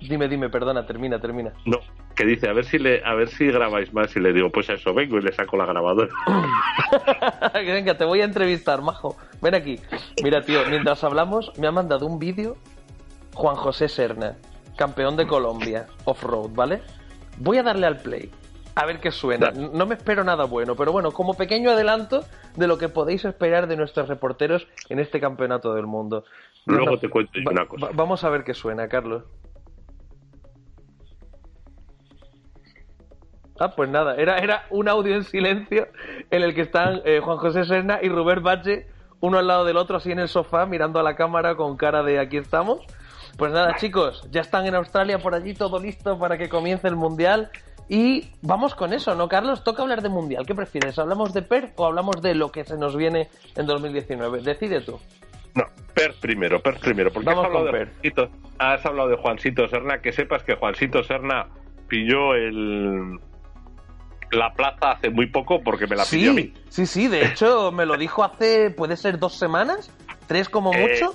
[0.00, 1.52] Dime, dime, perdona, termina, termina.
[1.64, 1.78] No,
[2.14, 4.68] que dice, a ver si le, a ver si grabáis más y le digo, pues
[4.68, 6.10] eso, vengo y le saco la grabadora.
[7.54, 9.16] Venga, te voy a entrevistar, majo.
[9.40, 9.78] Ven aquí.
[10.22, 12.56] Mira, tío, mientras hablamos, me ha mandado un vídeo
[13.34, 14.36] Juan José Serna,
[14.76, 16.82] campeón de Colombia, off-road, ¿vale?
[17.38, 18.30] Voy a darle al play
[18.74, 19.50] A ver qué suena.
[19.50, 22.24] No me espero nada bueno, pero bueno, como pequeño adelanto
[22.56, 26.24] de lo que podéis esperar de nuestros reporteros en este campeonato del mundo.
[26.66, 27.88] Luego te cuento una cosa.
[27.94, 29.24] vamos a ver qué suena, Carlos.
[33.62, 35.86] Ah, pues nada, era, era un audio en silencio
[36.32, 38.88] en el que están eh, Juan José Serna y Robert Bache,
[39.20, 42.02] uno al lado del otro, así en el sofá, mirando a la cámara con cara
[42.02, 42.80] de aquí estamos.
[43.38, 46.96] Pues nada, chicos, ya están en Australia por allí, todo listo para que comience el
[46.96, 47.52] Mundial.
[47.88, 49.62] Y vamos con eso, ¿no, Carlos?
[49.62, 50.44] Toca hablar de Mundial.
[50.44, 50.98] ¿Qué prefieres?
[50.98, 54.42] ¿Hablamos de PER o hablamos de lo que se nos viene en 2019?
[54.42, 54.98] Decide tú.
[55.54, 57.12] No, PER primero, PER primero.
[57.12, 60.00] Porque has hablado, de Juancito, has hablado de Juancito Serna.
[60.00, 61.46] Que sepas que Juancito Serna
[61.86, 63.20] pilló el,
[64.32, 66.52] la plaza hace muy poco porque me la pidió a mí.
[66.68, 69.90] Sí, sí, de hecho me lo dijo hace, puede ser dos semanas,
[70.26, 71.14] tres como eh, mucho.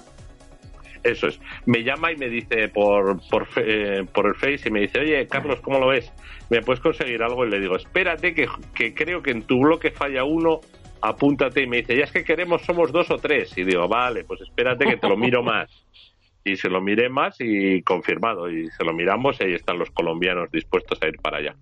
[1.03, 1.39] Eso es.
[1.65, 5.27] Me llama y me dice por, por, eh, por el Face y me dice, oye,
[5.27, 6.11] Carlos, ¿cómo lo ves?
[6.49, 7.45] ¿Me puedes conseguir algo?
[7.45, 10.59] Y le digo, espérate, que, que creo que en tu bloque falla uno,
[11.01, 11.63] apúntate.
[11.63, 13.57] Y me dice, ya es que queremos, somos dos o tres.
[13.57, 15.69] Y digo, vale, pues espérate que te lo miro más.
[16.43, 18.49] Y se lo miré más y confirmado.
[18.49, 21.55] Y se lo miramos y ahí están los colombianos dispuestos a ir para allá.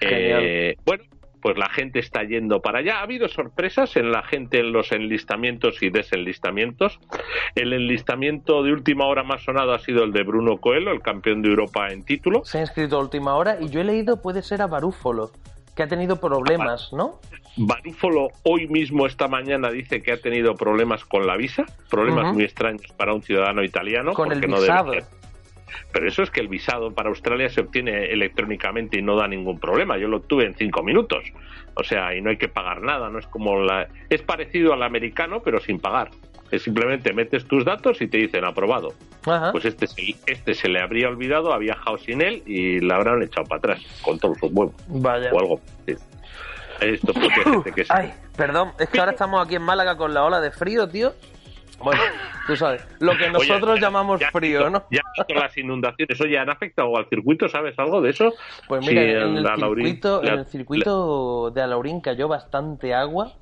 [0.00, 1.04] Eh, bueno,
[1.40, 2.98] pues la gente está yendo para allá.
[2.98, 6.98] Ha habido sorpresas en la gente en los enlistamientos y desenlistamientos.
[7.54, 11.42] El enlistamiento de última hora más sonado ha sido el de Bruno Coelho, el campeón
[11.42, 12.44] de Europa en título.
[12.44, 15.30] Se ha inscrito a última hora y yo he leído puede ser a Barúfolo,
[15.74, 17.20] que ha tenido problemas, ¿no?
[17.56, 22.44] Barúfolo hoy mismo, esta mañana, dice que ha tenido problemas con la visa, problemas muy
[22.44, 24.12] extraños para un ciudadano italiano.
[24.12, 24.92] Con el visado.
[25.92, 29.58] Pero eso es que el visado para Australia se obtiene electrónicamente y no da ningún
[29.58, 29.96] problema.
[29.98, 31.24] Yo lo obtuve en cinco minutos.
[31.74, 33.08] O sea, y no hay que pagar nada.
[33.10, 33.88] No es como la...
[34.08, 36.10] Es parecido al americano, pero sin pagar.
[36.50, 38.94] Es simplemente metes tus datos y te dicen aprobado.
[39.52, 43.22] Pues este se, este se le habría olvidado, ha viajado sin él y la habrán
[43.22, 44.74] echado para atrás con todos sus huevos.
[44.88, 45.30] Vaya.
[45.32, 45.60] O algo.
[46.80, 50.40] Esto porque que Ay, perdón, es que ahora estamos aquí en Málaga con la ola
[50.40, 51.12] de frío, tío.
[51.78, 52.02] Bueno,
[52.46, 54.84] tú sabes, lo que nosotros llamamos frío, ¿no?
[54.90, 57.48] Ya las inundaciones, oye, ¿han afectado al circuito?
[57.48, 58.32] ¿Sabes algo de eso?
[58.66, 63.32] Pues mira, en, el circuito, en el circuito de Alaurín cayó bastante agua,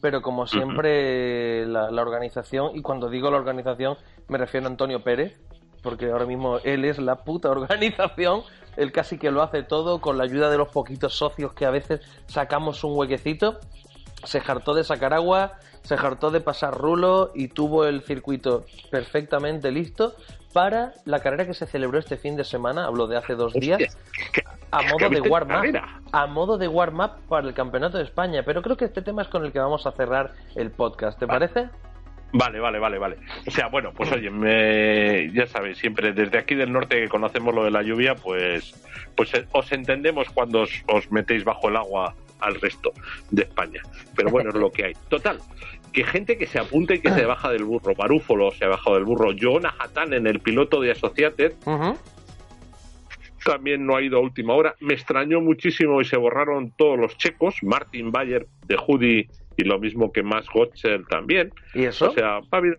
[0.00, 3.96] pero como siempre la, organización, y cuando digo la organización
[4.28, 5.38] me refiero a Antonio Pérez,
[5.82, 8.42] porque ahora mismo él es la puta organización,
[8.76, 11.70] él casi que lo hace todo con la ayuda de los poquitos socios que a
[11.70, 13.60] veces sacamos un huequecito,
[14.24, 15.52] se hartó de sacar agua,
[15.84, 20.14] se hartó de pasar rulo y tuvo el circuito perfectamente listo
[20.52, 23.98] para la carrera que se celebró este fin de semana, hablo de hace dos días,
[24.70, 25.80] a modo de warm-up,
[26.12, 28.42] a modo de warm-up para el Campeonato de España.
[28.44, 31.26] Pero creo que este tema es con el que vamos a cerrar el podcast, ¿te
[31.26, 31.68] parece?
[32.32, 33.16] Vale, vale, vale, vale.
[33.46, 37.54] O sea, bueno, pues oye, me, ya sabéis, siempre desde aquí del norte que conocemos
[37.54, 38.74] lo de la lluvia, pues,
[39.16, 42.92] pues eh, os entendemos cuando os metéis bajo el agua al resto
[43.30, 43.82] de España.
[44.14, 44.92] Pero bueno, es lo que hay.
[45.08, 45.38] Total,
[45.94, 47.94] que gente que se apunta y que se baja del burro.
[47.94, 49.30] Barúfolo se ha bajado del burro.
[49.38, 51.54] Jonah Hatán en el piloto de Associated.
[53.42, 54.74] También no ha ido a última hora.
[54.80, 57.56] Me extrañó muchísimo y se borraron todos los checos.
[57.62, 61.52] Martin Bayer de Judy y lo mismo que Max Gotcher también.
[61.74, 62.10] ¿Y eso?
[62.10, 62.76] O sea, ha habido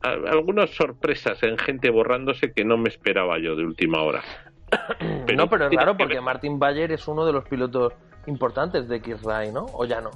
[0.00, 4.22] algunas sorpresas en gente borrándose que no me esperaba yo de última hora.
[5.36, 7.92] no, pero es raro porque Martin Bayer es uno de los pilotos
[8.26, 9.66] importantes de X-Ray, ¿no?
[9.72, 10.10] ¿O ya no?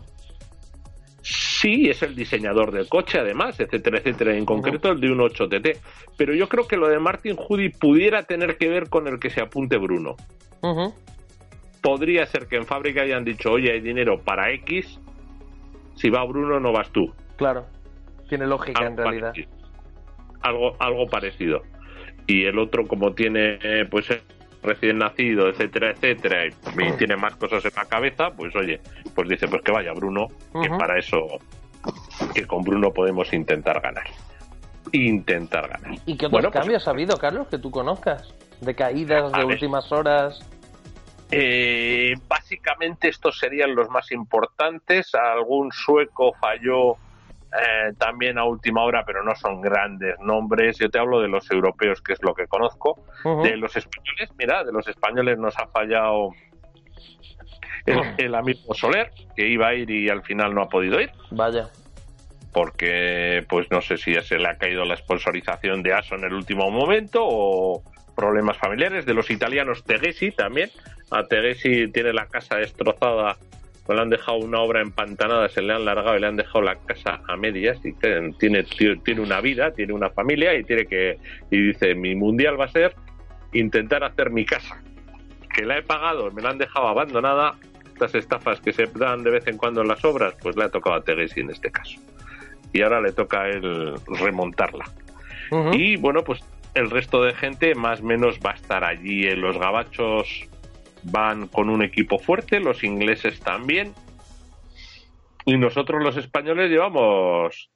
[1.60, 5.76] Sí, es el diseñador del coche, además, etcétera, etcétera, en concreto el de un 8TT.
[6.16, 9.28] Pero yo creo que lo de Martin Judy pudiera tener que ver con el que
[9.28, 10.16] se apunte Bruno.
[11.82, 14.98] Podría ser que en fábrica hayan dicho, oye, hay dinero para X,
[15.96, 17.12] si va Bruno no vas tú.
[17.36, 17.66] Claro,
[18.30, 19.34] tiene lógica en realidad.
[20.40, 21.60] Algo, algo parecido.
[22.26, 23.58] Y el otro, como tiene,
[23.90, 24.06] pues
[24.62, 28.80] recién nacido, etcétera, etcétera, y, tiene más cosas en la cabeza, pues oye,
[29.14, 30.28] pues dice, pues que vaya Bruno,
[30.62, 31.38] que para eso,
[32.34, 34.06] que con Bruno podemos intentar ganar.
[34.92, 35.98] Intentar ganar.
[36.06, 38.34] ¿Y qué otros pues, cambios ha habido, Carlos, que tú conozcas?
[38.60, 40.40] De caídas, de últimas horas.
[41.30, 45.14] Eh, básicamente estos serían los más importantes.
[45.14, 46.96] Algún sueco falló
[47.52, 50.78] eh, también a última hora, pero no son grandes nombres.
[50.78, 53.02] Yo te hablo de los europeos, que es lo que conozco.
[53.42, 56.30] De los españoles, mira, de los españoles nos ha fallado
[58.18, 61.10] el, amigo Soler, que iba a ir y al final no ha podido ir.
[61.30, 61.68] Vaya.
[62.52, 66.24] Porque, pues no sé si ya se le ha caído la sponsorización de ASO en
[66.24, 67.82] el último momento o
[68.14, 69.06] problemas familiares.
[69.06, 70.70] De los italianos, Tegesi también.
[71.10, 73.36] A Tegesi tiene la casa destrozada
[73.88, 76.76] le han dejado una obra empantanada, se le han largado y le han dejado la
[76.76, 78.64] casa a medias y tiene,
[79.04, 81.18] tiene una vida, tiene una familia y tiene que,
[81.50, 82.94] y dice, mi mundial va a ser
[83.52, 84.80] intentar hacer mi casa,
[85.54, 89.30] que la he pagado, me la han dejado abandonada estas estafas que se dan de
[89.30, 92.00] vez en cuando en las obras, pues le ha tocado a Tegesi en este caso.
[92.72, 94.84] Y ahora le toca a él remontarla.
[95.72, 96.40] Y bueno, pues
[96.74, 99.28] el resto de gente más o menos va a estar allí.
[99.34, 100.48] Los gabachos
[101.04, 103.92] van con un equipo fuerte, los ingleses también.
[105.44, 107.70] Y nosotros los españoles llevamos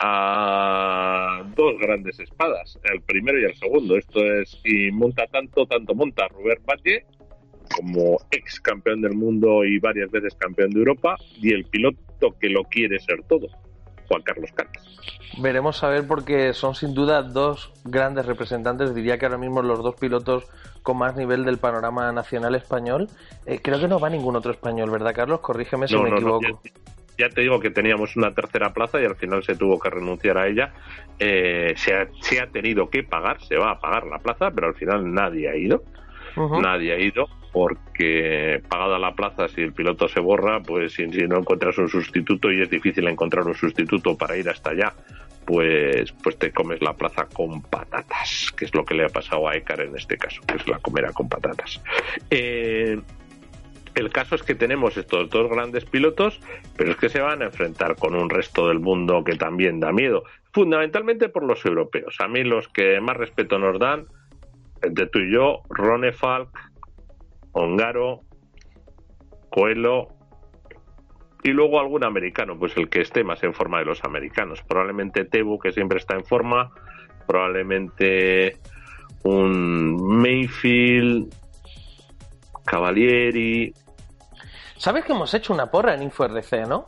[0.00, 3.96] a dos grandes espadas, el primero y el segundo.
[3.96, 7.04] Esto es, y monta tanto, tanto monta Robert Valle
[7.74, 12.48] como ex campeón del mundo y varias veces campeón de Europa, y el piloto que
[12.48, 13.48] lo quiere ser todo,
[14.08, 14.84] Juan Carlos Cantas.
[15.40, 19.82] Veremos a ver porque son sin duda dos grandes representantes, diría que ahora mismo los
[19.82, 20.48] dos pilotos
[20.82, 23.08] con más nivel del panorama nacional español.
[23.46, 25.40] Eh, creo que no va ningún otro español, ¿verdad, Carlos?
[25.40, 26.60] Corrígeme si me equivoco.
[27.18, 30.38] ya, te digo que teníamos una tercera plaza y al final se tuvo que renunciar
[30.38, 30.72] a ella.
[31.18, 34.68] Eh, se, ha, se, ha, tenido que pagar, se va a pagar la plaza, pero
[34.68, 35.82] al final nadie ha ido.
[36.36, 41.38] Nadie ha ido porque pagada la plaza, si el piloto se borra, pues si, no
[41.38, 44.94] encuentras un sustituto y es difícil encontrar un sustituto para ir hasta allá,
[45.44, 49.48] pues, pues te comes la plaza con patatas, que es lo que le ha pasado
[49.48, 51.82] a Ekar en este caso, que es la comera con patatas.
[52.30, 53.00] Eh,
[53.96, 56.40] el caso es que tenemos estos dos grandes pilotos,
[56.76, 59.90] pero es que se van a enfrentar con un resto del mundo que también da
[59.90, 62.14] miedo, fundamentalmente por los europeos.
[62.20, 64.06] A mí los que más respeto nos dan,
[64.80, 66.50] entre tú y yo, Rone Falk,
[67.58, 68.20] Ongaro,
[69.50, 70.08] Coelho
[71.42, 74.62] y luego algún americano, pues el que esté más en forma de los americanos.
[74.66, 76.70] Probablemente Tebu, que siempre está en forma,
[77.26, 78.56] probablemente
[79.24, 81.32] un Mayfield,
[82.64, 83.72] Cavalieri.
[84.76, 86.84] ¿Sabes que hemos hecho una porra en InfoRC, no?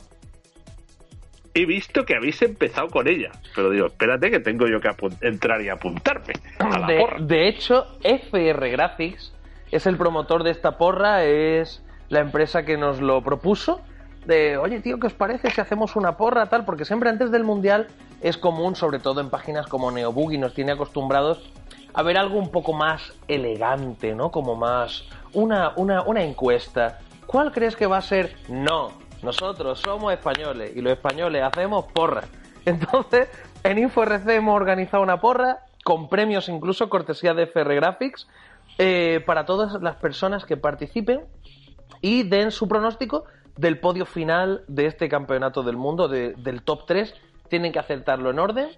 [1.53, 5.61] He visto que habéis empezado con ella, pero digo, espérate que tengo yo que entrar
[5.61, 7.17] y apuntarme a la de, porra.
[7.19, 9.33] De hecho, FR Graphics
[9.71, 13.81] es el promotor de esta porra, es la empresa que nos lo propuso.
[14.25, 16.65] De, oye, tío, ¿qué os parece si hacemos una porra tal?
[16.65, 17.87] Porque siempre antes del Mundial
[18.21, 21.51] es común, sobre todo en páginas como Neobug, y nos tiene acostumbrados
[21.93, 24.29] a ver algo un poco más elegante, ¿no?
[24.29, 26.99] Como más una, una, una encuesta.
[27.25, 28.35] ¿Cuál crees que va a ser?
[28.47, 28.91] No,
[29.23, 32.23] nosotros somos españoles y los españoles hacemos porra.
[32.65, 33.29] Entonces,
[33.63, 38.27] en InfoRC hemos organizado una porra con premios incluso cortesía de FR Graphics
[38.77, 41.25] eh, para todas las personas que participen
[42.01, 43.25] y den su pronóstico
[43.57, 47.13] del podio final de este campeonato del mundo, del top 3.
[47.49, 48.69] Tienen que acertarlo en orden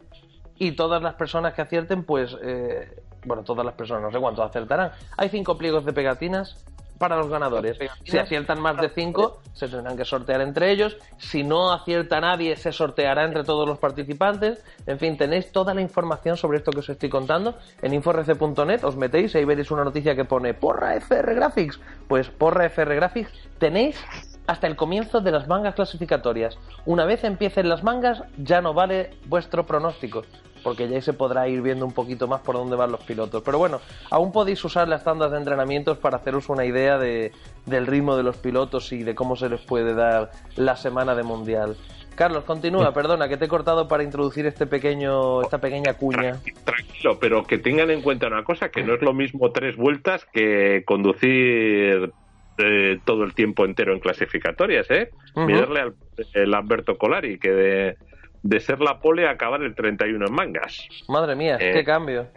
[0.57, 4.45] y todas las personas que acierten, pues, eh, bueno, todas las personas, no sé cuántos
[4.45, 4.91] acertarán.
[5.17, 6.65] Hay cinco pliegos de pegatinas
[6.97, 7.77] para los ganadores.
[8.03, 10.97] Si aciertan más de 5, se tendrán que sortear entre ellos.
[11.17, 14.63] Si no acierta nadie, se sorteará entre todos los participantes.
[14.85, 18.83] En fin, tenéis toda la información sobre esto que os estoy contando en inforc.net.
[18.83, 21.79] Os metéis y ahí veréis una noticia que pone Porra FR Graphics.
[22.07, 24.03] Pues Porra FR Graphics tenéis
[24.47, 26.57] hasta el comienzo de las mangas clasificatorias.
[26.85, 30.23] Una vez empiecen las mangas, ya no vale vuestro pronóstico
[30.63, 33.43] porque ya se podrá ir viendo un poquito más por dónde van los pilotos.
[33.43, 37.31] Pero bueno, aún podéis usar las tandas de entrenamientos para haceros una idea de,
[37.65, 41.23] del ritmo de los pilotos y de cómo se les puede dar la semana de
[41.23, 41.77] mundial.
[42.15, 46.39] Carlos, continúa, perdona, que te he cortado para introducir este pequeño, esta pequeña cuña.
[46.63, 50.25] Tranquilo, pero que tengan en cuenta una cosa, que no es lo mismo tres vueltas
[50.31, 52.11] que conducir
[52.59, 55.09] eh, todo el tiempo entero en clasificatorias, ¿eh?
[55.35, 55.95] Mirarle al
[56.33, 57.97] el Alberto Colari, que de,
[58.43, 60.87] de ser la pole a acabar el 31 en mangas.
[61.07, 62.27] Madre mía, qué eh, cambio.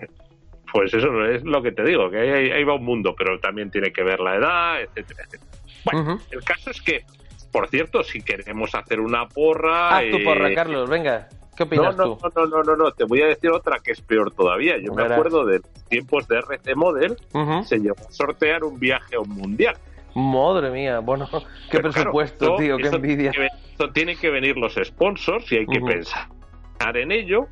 [0.72, 3.92] Pues eso es lo que te digo, que ahí, va un mundo, pero también tiene
[3.92, 5.52] que ver la edad, etcétera, etcétera.
[5.84, 7.04] Bueno, el caso es que,
[7.52, 9.96] por cierto, si queremos hacer una porra...
[9.98, 11.28] Haz tu porra, Carlos, venga.
[11.56, 12.28] ¿Qué opinas no, tú?
[12.34, 14.76] No, no, no, no, te voy a decir otra que es peor todavía.
[14.78, 17.16] Yo me acuerdo de tiempos de RC Model,
[17.64, 19.76] se llevó a sortear un viaje a un mundial.
[20.16, 21.28] Madre mía, bueno,
[21.70, 23.32] qué presupuesto, tío, qué envidia.
[23.70, 27.48] Esto tiene que venir los sponsors y hay que pensar en ello.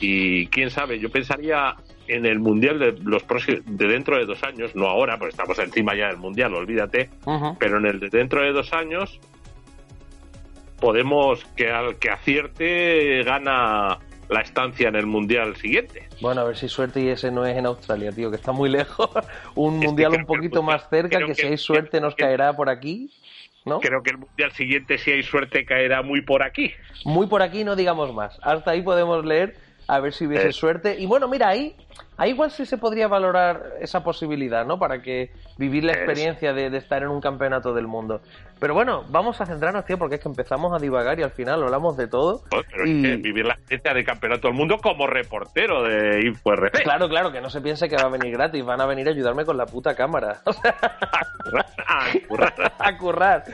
[0.00, 4.74] Y quién sabe, yo pensaría en el mundial de los de dentro de dos años,
[4.74, 7.10] no ahora, porque estamos encima ya del mundial, olvídate,
[7.58, 9.20] pero en el de dentro de dos años
[10.80, 13.98] podemos que al que acierte gana
[14.28, 16.08] la estancia en el mundial siguiente.
[16.20, 18.68] Bueno, a ver si suerte y ese no es en Australia, tío, que está muy
[18.68, 19.10] lejos.
[19.54, 23.10] un mundial un poquito más cerca, que, si hay suerte nos caerá por aquí.
[23.64, 23.80] ¿No?
[23.80, 26.72] Creo que el mundial siguiente, si hay suerte, caerá muy por aquí.
[27.04, 28.38] Muy por aquí, no digamos más.
[28.42, 29.56] Hasta ahí podemos leer,
[29.86, 30.52] a ver si hubiese eh.
[30.52, 30.96] suerte.
[30.98, 31.74] Y bueno, mira, ahí
[32.18, 34.76] Ahí igual sí se podría valorar esa posibilidad, ¿no?
[34.80, 38.22] Para que vivir la experiencia de, estar en un campeonato del mundo.
[38.60, 41.62] Pero bueno, vamos a centrarnos, tío, porque es que empezamos a divagar y al final
[41.62, 42.42] hablamos de todo.
[42.50, 42.96] Pues, pero y...
[42.96, 46.82] es que vivir la experiencia de campeonato del mundo como reportero de InfoRC.
[46.82, 49.10] Claro, claro, que no se piense que va a venir gratis, van a venir a
[49.10, 50.40] ayudarme con la puta cámara.
[51.86, 52.54] a currar.
[52.78, 53.44] a currar.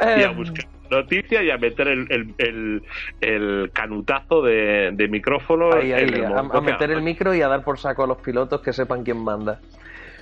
[0.00, 2.82] Y a Em, buscar noticia y a meter el, el, el,
[3.20, 5.72] el canutazo de, de micrófono.
[5.72, 8.60] Ahí, ahí, a, a meter el micro y a dar por saco a los pilotos
[8.60, 9.60] que sepan quién manda.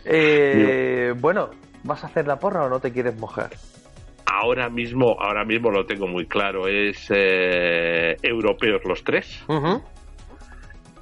[0.04, 1.50] Eh, bueno,
[1.82, 3.50] ¿vas a hacer la porra o no te quieres mojar?
[4.32, 6.68] Ahora mismo, ahora mismo lo tengo muy claro.
[6.68, 9.44] Es eh, europeos los tres.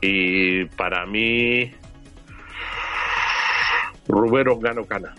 [0.00, 1.70] Y para mí,
[4.08, 5.14] Rubero gano cana.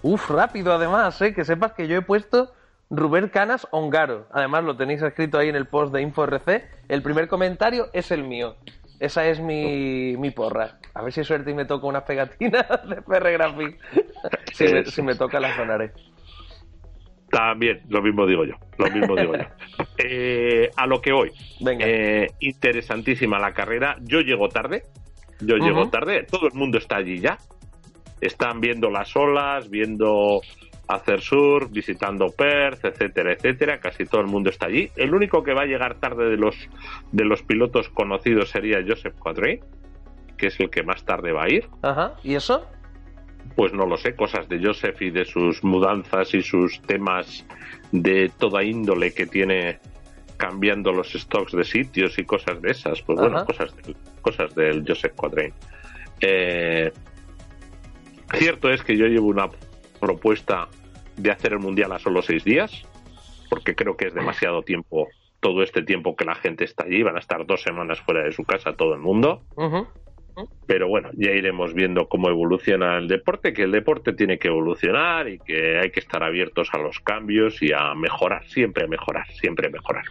[0.00, 1.34] Uf, rápido además, ¿eh?
[1.34, 2.54] que sepas que yo he puesto
[2.88, 4.26] Rubén Canas Ongaro.
[4.32, 6.64] Además lo tenéis escrito ahí en el post de InfoRC.
[6.88, 8.56] El primer comentario es el mío.
[9.00, 10.78] Esa es mi, mi porra.
[10.94, 13.78] A ver si suerte y me toca unas pegatinas de PR Graphic.
[14.54, 15.92] si, me, si me toca las donaré.
[17.30, 18.54] También, lo mismo digo yo.
[18.78, 19.44] Lo mismo digo yo.
[19.98, 21.30] Eh, a lo que hoy.
[21.60, 21.84] Venga.
[21.86, 23.96] Eh, interesantísima la carrera.
[24.02, 24.84] Yo llego tarde.
[25.40, 26.24] Yo llego tarde.
[26.24, 27.38] Todo el mundo está allí ya.
[28.20, 30.40] Están viendo las olas, viendo
[30.88, 33.78] hacer surf, visitando Perth, etcétera, etcétera.
[33.78, 34.90] Casi todo el mundo está allí.
[34.96, 36.56] El único que va a llegar tarde de los
[37.12, 39.60] de los pilotos conocidos sería Joseph Quadri,
[40.36, 41.68] que es el que más tarde va a ir.
[41.82, 42.14] Ajá.
[42.24, 42.66] ¿Y eso?
[43.54, 47.44] Pues no lo sé, cosas de Joseph y de sus mudanzas y sus temas
[47.92, 49.80] de toda índole que tiene
[50.36, 53.02] cambiando los stocks de sitios y cosas de esas.
[53.02, 55.52] Pues bueno, cosas del, cosas del Joseph Quadrain.
[56.20, 56.92] Eh,
[58.34, 59.48] cierto es que yo llevo una
[60.00, 60.68] propuesta
[61.16, 62.84] de hacer el mundial a solo seis días,
[63.50, 65.08] porque creo que es demasiado tiempo,
[65.40, 68.32] todo este tiempo que la gente está allí, van a estar dos semanas fuera de
[68.32, 69.42] su casa todo el mundo.
[69.56, 69.86] Ujú.
[70.66, 75.28] Pero bueno, ya iremos viendo cómo evoluciona el deporte, que el deporte tiene que evolucionar
[75.28, 79.26] y que hay que estar abiertos a los cambios y a mejorar, siempre a mejorar,
[79.32, 80.04] siempre a mejorar.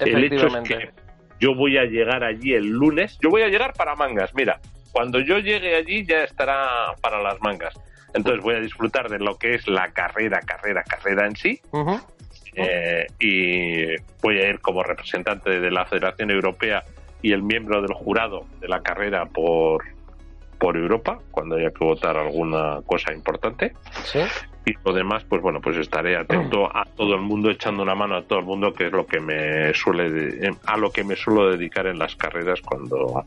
[0.00, 0.90] El hecho es que
[1.40, 4.60] yo voy a llegar allí el lunes, yo voy a llegar para mangas, mira,
[4.92, 7.74] cuando yo llegue allí ya estará para las mangas.
[8.14, 11.60] Entonces voy a disfrutar de lo que es la carrera, carrera, carrera en sí.
[12.54, 16.84] Eh, y voy a ir como representante de la Federación Europea
[17.24, 19.82] y el miembro del jurado de la carrera por,
[20.58, 23.72] por Europa, cuando haya que votar alguna cosa importante.
[24.04, 24.20] Sí.
[24.66, 28.16] Y lo demás, pues bueno, pues estaré atento a todo el mundo, echando una mano
[28.16, 31.16] a todo el mundo, que es lo que me suele, de- a lo que me
[31.16, 33.24] suelo dedicar en las carreras cuando,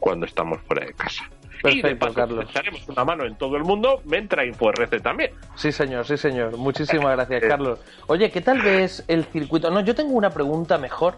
[0.00, 1.24] cuando estamos fuera de casa.
[1.64, 2.46] y de Perfecto, paso, Carlos.
[2.50, 5.30] echaremos una mano en todo el mundo, me entra InfoRC también.
[5.56, 6.56] Sí, señor, sí, señor.
[6.56, 7.48] Muchísimas gracias, Eh.
[7.48, 7.80] Carlos.
[8.06, 9.70] Oye, ¿qué tal ves el circuito?
[9.70, 11.16] No, yo tengo una pregunta mejor.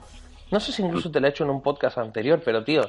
[0.50, 2.82] No sé si incluso te la he hecho en un podcast anterior, pero tío,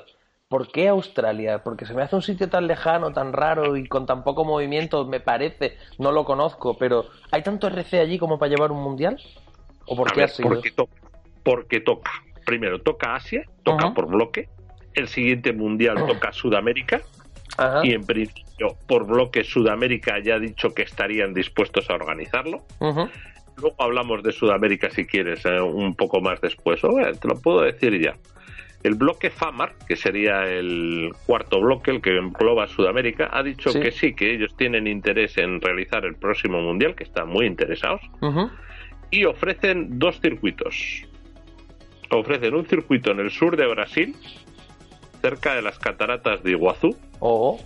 [0.47, 1.61] ¿por qué Australia?
[1.63, 5.05] Porque se me hace un sitio tan lejano, tan raro y con tan poco movimiento,
[5.05, 5.77] me parece.
[5.97, 9.19] No lo conozco, pero ¿hay tanto RC allí como para llevar un mundial?
[9.85, 10.49] ¿O por A qué ver, ha sido?
[10.49, 10.89] porque, to-
[11.43, 12.11] porque toca.
[12.45, 14.49] Primero toca Asia, toca por bloque.
[14.93, 17.01] El siguiente mundial toca Sudamérica.
[17.57, 17.81] Ajá.
[17.85, 22.59] Y en principio, por bloque, Sudamérica ya ha dicho que estarían dispuestos a organizarlo.
[23.61, 26.83] Luego hablamos de Sudamérica si quieres, eh, un poco más después.
[26.83, 28.15] O, eh, te lo puedo decir ya.
[28.81, 33.79] El bloque FAMAR, que sería el cuarto bloque, el que engloba Sudamérica, ha dicho Sí.
[33.81, 37.99] que sí, que ellos tienen interés en realizar el próximo mundial, que están muy interesados
[39.11, 41.03] y ofrecen dos circuitos.
[42.09, 44.15] Ofrecen un circuito en el sur de Brasil,
[45.21, 47.59] cerca de las cataratas de Iguazú, Oh,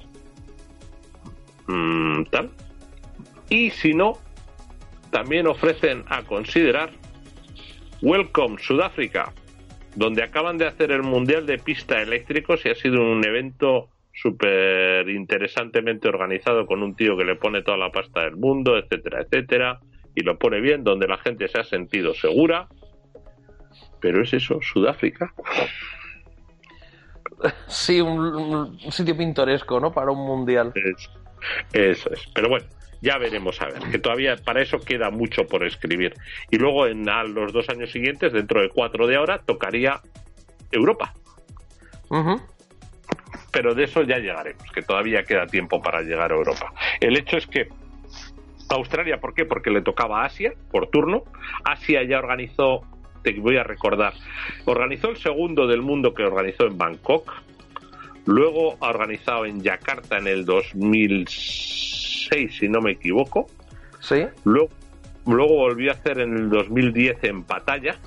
[1.68, 2.50] mm, tal.
[3.50, 4.18] Y si no,
[5.14, 6.89] también ofrecen a considerar
[8.01, 9.32] Welcome Sudáfrica,
[9.95, 15.07] donde acaban de hacer el Mundial de Pista Eléctricos y ha sido un evento súper
[15.09, 19.80] interesantemente organizado con un tío que le pone toda la pasta del mundo, etcétera, etcétera,
[20.16, 22.68] y lo pone bien, donde la gente se ha sentido segura.
[24.01, 25.32] Pero es eso, Sudáfrica.
[27.68, 29.91] sí, un, un sitio pintoresco, ¿no?
[29.93, 30.74] Para un mundial.
[30.76, 31.09] Es-
[31.74, 32.26] eso es.
[32.34, 32.66] Pero bueno,
[33.04, 36.14] ya veremos a ver, que todavía para eso queda mucho por escribir.
[36.49, 39.99] Y luego en a los dos años siguientes, dentro de cuatro de ahora, tocaría
[40.72, 41.14] Europa.
[43.51, 46.74] Pero de eso ya llegaremos, que todavía queda tiempo para llegar a Europa.
[47.01, 47.68] El hecho es que
[48.70, 49.43] Australia, ¿por qué?
[49.43, 51.24] Porque le tocaba a Asia por turno.
[51.66, 52.84] Asia ya organizó,
[53.22, 54.14] te voy a recordar,
[54.64, 57.34] organizó el segundo del mundo que organizó en Bangkok.
[58.26, 63.48] Luego ha organizado en Yakarta en el 2006, si no me equivoco.
[64.00, 64.26] Sí.
[64.44, 64.70] Luego,
[65.26, 67.98] luego volvió a hacer en el 2010 en Pattaya.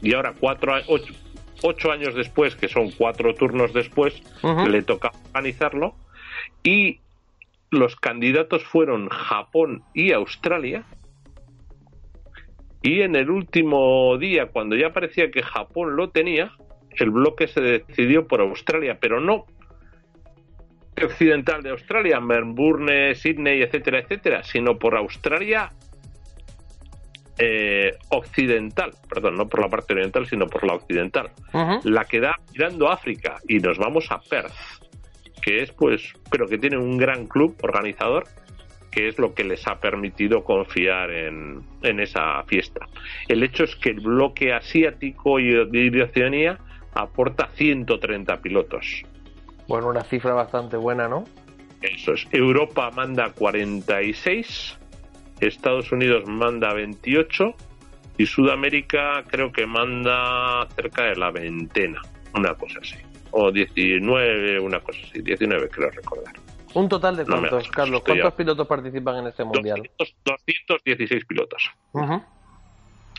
[0.00, 1.14] Y ahora, cuatro, ocho,
[1.62, 5.94] ocho años después, que son cuatro turnos después, le toca organizarlo.
[6.62, 7.00] Y
[7.70, 10.84] los candidatos fueron Japón y Australia.
[12.82, 16.52] Y en el último día, cuando ya parecía que Japón lo tenía,
[16.98, 19.46] el bloque se decidió por Australia, pero no
[21.00, 25.70] occidental de Australia, Melbourne, Sydney, etcétera, etcétera, sino por Australia
[27.38, 31.30] eh, occidental, perdón, no por la parte oriental, sino por la occidental,
[31.84, 34.52] la que da mirando África y nos vamos a Perth,
[35.40, 38.24] que es pues, pero que tiene un gran club organizador
[38.90, 42.86] que es lo que les ha permitido confiar en, en esa fiesta.
[43.26, 46.58] El hecho es que el bloque asiático y de Oceanía
[46.94, 49.02] aporta 130 pilotos.
[49.68, 51.24] Bueno, una cifra bastante buena, ¿no?
[51.80, 52.26] Eso es.
[52.32, 54.78] Europa manda 46,
[55.40, 57.54] Estados Unidos manda 28
[58.18, 62.00] y Sudamérica creo que manda cerca de la veintena,
[62.34, 62.96] una cosa así.
[63.32, 66.34] O 19, una cosa así, 19 creo recordar.
[66.74, 68.02] ¿Un total de cuántos, Carlos?
[68.02, 69.82] ¿Cuántos pilotos participan en este mundial?
[69.98, 71.70] 216 pilotos.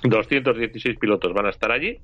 [0.04, 2.00] 216 pilotos van a estar allí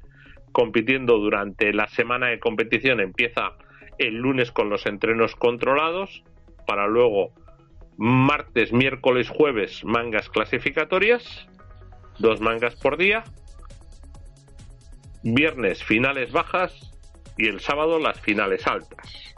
[0.52, 3.00] compitiendo durante la semana de competición.
[3.00, 3.54] Empieza
[4.00, 6.24] el lunes con los entrenos controlados
[6.66, 7.32] para luego
[7.98, 11.48] martes, miércoles, jueves mangas clasificatorias,
[12.18, 13.24] dos mangas por día,
[15.22, 16.92] viernes finales bajas
[17.38, 19.36] y el sábado las finales altas.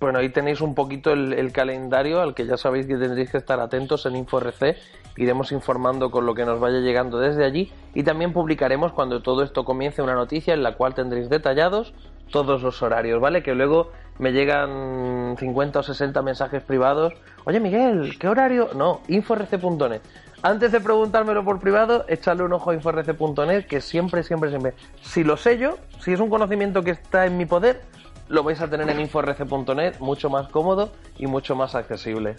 [0.00, 3.58] Bueno, ahí tenéis un poquito el, calendario al que ya sabéis que tendréis que estar
[3.58, 4.76] atentos en InfoRC.
[5.16, 9.42] Iremos informando con lo que nos vaya llegando desde allí y también publicaremos cuando todo
[9.42, 11.94] esto comience una noticia en la cual tendréis detallados
[12.30, 13.42] todos los horarios, ¿vale?
[13.42, 17.14] Que luego me llegan 50 o 60 mensajes privados.
[17.44, 18.70] Oye, Miguel, ¿qué horario?
[18.74, 20.00] No, inforc.net.
[20.42, 24.74] Antes de preguntármelo por privado, echarle un ojo a inforc.net, que siempre, siempre, siempre.
[25.02, 27.82] Si lo sé yo, si es un conocimiento que está en mi poder,
[28.28, 32.36] lo vais a tener en inforc.net, mucho más cómodo y mucho más accesible.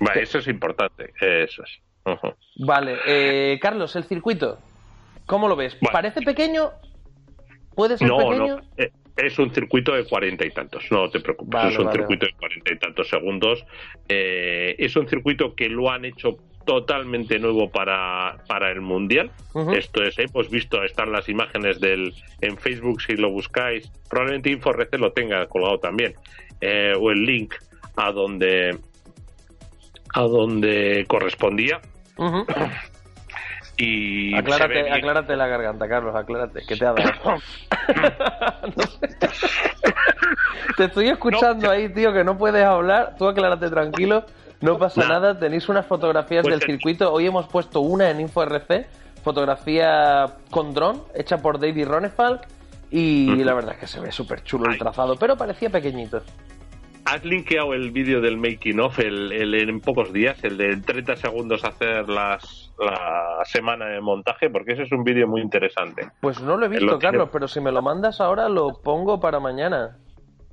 [0.00, 1.80] Vale, eso es importante, eso es.
[2.56, 4.58] Vale, eh, Carlos, el circuito,
[5.24, 5.76] ¿cómo lo ves?
[5.92, 6.70] ¿Parece pequeño?
[7.76, 8.56] ¿Puede ser pequeño?
[8.56, 8.62] No.
[8.76, 12.32] Eh, es un circuito de cuarenta y tantos, no te preocupes, es un circuito de
[12.32, 13.64] cuarenta y tantos segundos.
[14.08, 19.30] Eh, es un circuito que lo han hecho totalmente nuevo para, para el Mundial.
[19.72, 23.90] Esto es, hemos visto, están las imágenes del en Facebook si lo buscáis.
[24.10, 26.14] Probablemente InfoRC lo tenga colgado también.
[26.60, 27.54] Eh, o el link
[27.96, 28.76] a donde
[30.12, 31.80] a donde correspondía.
[33.78, 37.10] Y aclárate, aclárate la garganta, Carlos, aclárate, que te ha dado.
[40.76, 43.16] te estoy escuchando ahí, tío, que no puedes hablar.
[43.18, 44.24] Tú aclárate tranquilo,
[44.60, 45.38] no pasa nada.
[45.38, 47.12] Tenéis unas fotografías pues del circuito.
[47.12, 48.86] Hoy hemos puesto una en InfoRC,
[49.22, 52.46] fotografía con dron, hecha por David Ronefalk.
[52.90, 56.22] Y la verdad es que se ve súper chulo el trazado, pero parecía pequeñito.
[57.06, 61.64] ¿Has linkeado el vídeo del making of el, en pocos días, el de 30 segundos
[61.64, 64.50] hacer las, la semana de montaje?
[64.50, 66.08] Porque ese es un vídeo muy interesante.
[66.20, 69.38] Pues no lo he visto, Carlos, pero si me lo mandas ahora lo pongo para
[69.38, 69.96] mañana.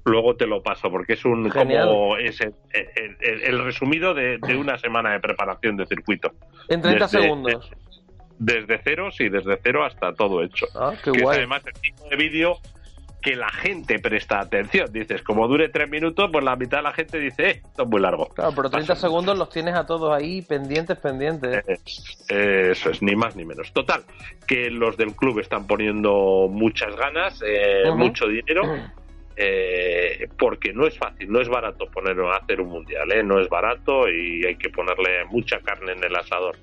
[0.06, 5.20] Luego te lo paso, porque es un como es el, resumido de, una semana de
[5.20, 6.34] preparación de circuito.
[6.70, 7.72] En 30 segundos.
[8.38, 10.68] Desde, cero, sí, desde cero hasta todo hecho.
[10.76, 11.38] Ah, qué guay.
[11.38, 12.58] además el tipo de vídeo
[13.24, 14.92] que la gente presta atención.
[14.92, 17.90] Dices, como dure tres minutos, pues la mitad de la gente dice, eh, esto es
[17.90, 18.28] muy largo.
[18.28, 21.64] Claro, pero 30 segundos los tienes a todos ahí pendientes, pendientes.
[22.28, 23.72] eso es, ni más ni menos.
[23.72, 24.04] Total,
[24.46, 28.64] que los del club están poniendo muchas ganas, eh, mucho dinero.
[29.36, 33.24] Eh, porque no es fácil, no es barato poner hacer un mundial, ¿eh?
[33.24, 36.56] no es barato y hay que ponerle mucha carne en el asador.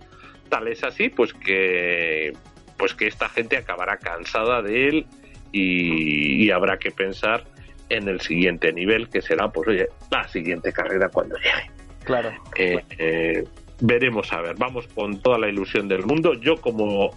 [0.49, 2.33] Tal es así, pues que
[2.79, 5.07] pues que esta gente acabará cansada de él
[5.53, 7.45] y, habrá que pensar
[7.89, 11.71] en el siguiente nivel, que será, pues oye, la siguiente carrera cuando llegue.
[12.05, 12.31] Claro.
[12.57, 13.45] Eh, eh,
[13.81, 16.35] veremos a ver, vamos con toda la ilusión del mundo.
[16.35, 17.11] Yo como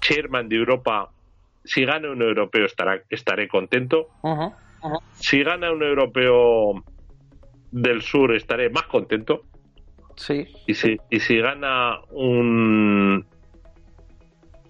[0.00, 1.10] chairman de Europa,
[1.64, 4.08] si gana un europeo estará, estaré contento.
[5.14, 6.84] Si gana un europeo
[7.70, 9.44] del sur estaré más contento.
[10.16, 10.48] Sí.
[10.66, 13.24] Y si, y si gana un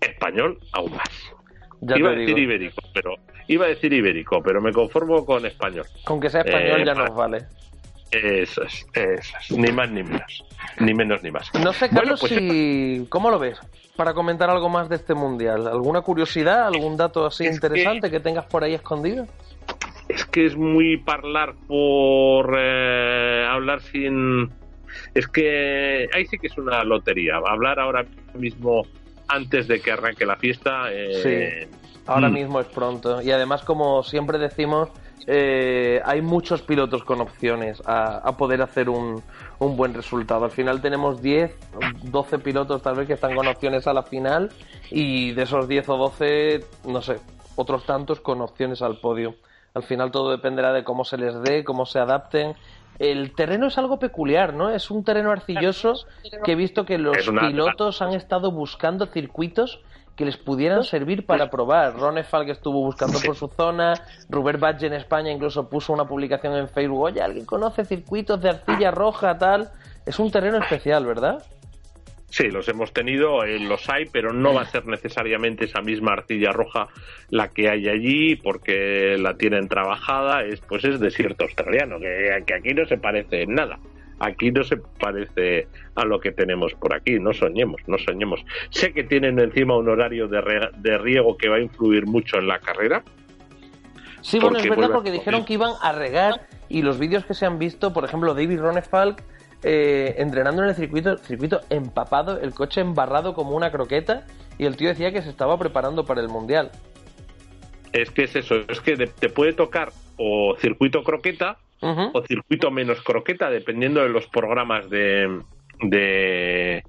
[0.00, 1.34] español, aún más
[1.82, 3.14] iba a decir ibérico, pero
[3.48, 5.86] iba a decir ibérico, pero me conformo con español.
[6.04, 7.46] Con que sea español eh, ya nos vale.
[8.10, 10.44] Eso es, eso es, ni más ni menos,
[10.80, 11.48] ni menos ni más.
[11.54, 13.06] No sé, Carlos, pues, si...
[13.08, 13.60] ¿cómo lo ves?
[13.96, 18.18] Para comentar algo más de este mundial, ¿alguna curiosidad, algún dato así interesante que...
[18.18, 19.26] tengas por ahí escondido?
[20.08, 24.50] Es que es muy parlar por eh, hablar sin...
[25.14, 27.36] Es que ahí sí que es una lotería.
[27.36, 28.04] Hablar ahora
[28.34, 28.82] mismo
[29.30, 30.92] antes de que arranque la fiesta.
[30.92, 32.32] Eh, sí, ahora mm.
[32.32, 33.22] mismo es pronto.
[33.22, 34.90] Y además, como siempre decimos,
[35.26, 39.22] eh, hay muchos pilotos con opciones a, poder hacer un,
[39.58, 40.44] un, buen resultado.
[40.44, 41.56] Al final tenemos 10,
[42.04, 44.50] 12 pilotos tal vez que están con opciones a la final
[44.90, 47.18] y de esos 10 o 12, no sé,
[47.56, 49.36] otros tantos con opciones al podio.
[49.74, 52.54] Al final todo dependerá de cómo se les dé, cómo se adapten.
[53.00, 54.68] El terreno es algo peculiar, ¿no?
[54.68, 55.94] Es un terreno arcilloso
[56.44, 59.80] que he visto que los pilotos han estado buscando circuitos
[60.16, 61.94] que les pudieran servir para probar.
[62.44, 63.94] que estuvo buscando por su zona,
[64.28, 68.50] Rubert Badge en España incluso puso una publicación en Facebook, oye, ¿alguien conoce circuitos de
[68.50, 69.70] arcilla roja, tal?
[70.04, 71.42] Es un terreno especial, ¿verdad?
[72.30, 76.12] Sí, los hemos tenido, eh, los hay, pero no va a ser necesariamente esa misma
[76.12, 76.88] arcilla roja
[77.28, 82.54] la que hay allí, porque la tienen trabajada, es, pues es desierto australiano, que, que
[82.54, 83.78] aquí no se parece en nada
[84.20, 85.66] aquí no se parece
[85.96, 88.44] a lo que tenemos por aquí, no soñemos, no soñemos.
[88.68, 92.60] Sé que tienen encima un horario de, riego que va a influir mucho en la
[92.60, 93.02] carrera.
[94.20, 97.46] Sí, bueno, es verdad porque dijeron que iban a regar y los vídeos que se
[97.46, 99.22] han visto, por ejemplo, David Ronefalk
[99.62, 104.26] eh, entrenando en el circuito, circuito empapado, el coche embarrado como una croqueta
[104.58, 106.70] y el tío decía que se estaba preparando para el Mundial.
[107.92, 113.02] Es que es eso, es que te puede tocar o circuito croqueta o circuito menos
[113.02, 115.40] croqueta, dependiendo de los programas de,
[115.80, 116.82] de,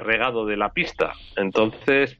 [0.00, 1.12] regado de la pista.
[1.36, 2.16] Entonces,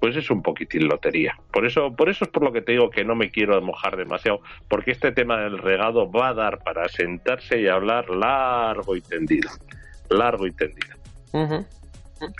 [0.00, 1.36] pues es un poquitín lotería.
[1.52, 3.96] Por eso, por eso es por lo que te digo que no me quiero mojar
[3.96, 9.02] demasiado, porque este tema del regado va a dar para sentarse y hablar largo y
[9.02, 9.50] tendido.
[10.08, 10.96] Largo y tendido.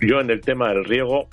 [0.00, 1.28] Yo en el tema del riego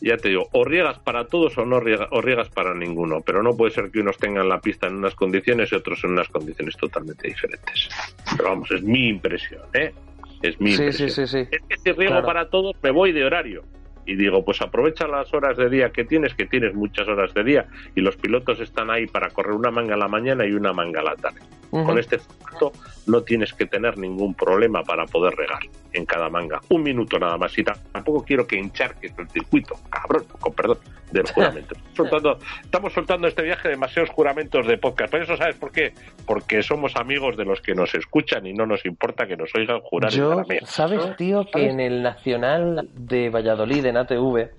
[0.00, 3.42] ya te digo, o riegas para todos o no riegas, o riegas para ninguno, pero
[3.42, 6.28] no puede ser que unos tengan la pista en unas condiciones y otros en unas
[6.28, 7.88] condiciones totalmente diferentes.
[8.36, 9.92] Pero vamos, es mi impresión, ¿eh?
[10.40, 11.10] Es mi impresión.
[11.10, 13.64] Sí, sí, es que si riego para todos, me voy de horario.
[14.08, 17.44] Y digo, pues aprovecha las horas de día que tienes, que tienes muchas horas de
[17.44, 20.72] día, y los pilotos están ahí para correr una manga a la mañana y una
[20.72, 21.40] manga a la tarde.
[21.70, 22.72] Con este formato
[23.06, 25.60] no tienes que tener ningún problema para poder regar
[25.92, 26.60] en cada manga.
[26.68, 27.56] Un minuto nada más.
[27.58, 30.78] Y tampoco quiero que encharques el circuito, cabrón, con perdón,
[31.10, 31.74] del juramento.
[31.94, 35.10] soltando, estamos soltando este viaje demasiados juramentos de podcast.
[35.10, 35.92] Por eso, ¿sabes por qué?
[36.26, 39.80] Porque somos amigos de los que nos escuchan y no nos importa que nos oigan
[39.80, 44.50] jurar Yo, ¿Sabes, tío, que en el Nacional de Valladolid, en ATV,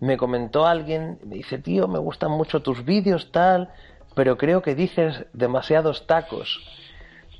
[0.00, 3.72] me comentó alguien, me dice, tío, me gustan mucho tus vídeos, tal
[4.18, 6.58] pero creo que dices demasiados tacos.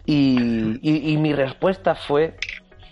[0.06, 2.36] Y, mi respuesta fue,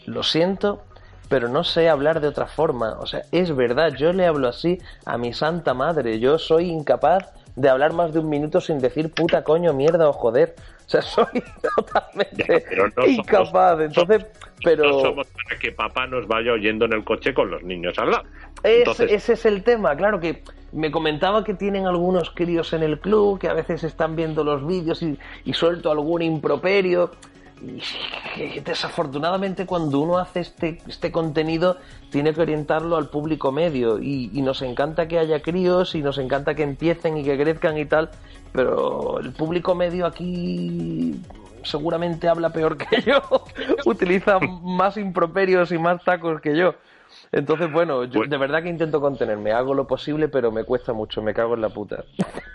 [0.07, 0.83] lo siento,
[1.29, 2.97] pero no sé hablar de otra forma.
[2.99, 6.19] O sea, es verdad, yo le hablo así a mi santa madre.
[6.19, 10.13] Yo soy incapaz de hablar más de un minuto sin decir puta, coño, mierda o
[10.13, 10.57] joder.
[10.87, 11.43] O sea, soy
[11.77, 12.65] totalmente
[13.09, 13.81] incapaz.
[13.81, 14.27] Entonces,
[14.63, 14.85] pero.
[14.85, 18.13] No somos para que papá nos vaya oyendo en el coche con los niños al
[18.13, 18.25] lado.
[18.63, 23.39] Ese es el tema, claro que me comentaba que tienen algunos críos en el club,
[23.39, 25.19] que a veces están viendo los vídeos y,
[25.53, 27.13] suelto algún improperio.
[28.37, 31.79] Y desafortunadamente cuando uno hace este, este contenido
[32.11, 36.55] tiene que orientarlo al público medio y, nos encanta que haya críos y nos encanta
[36.55, 38.11] que empiecen y que crezcan y tal,
[38.57, 41.21] pero el público medio aquí
[41.63, 43.21] seguramente habla peor que yo,
[43.85, 46.75] utiliza más improperios y más tacos que yo.
[47.33, 50.93] Entonces, bueno, yo pues- de verdad que intento contenerme, hago lo posible, pero me cuesta
[50.93, 52.05] mucho, me cago en la puta.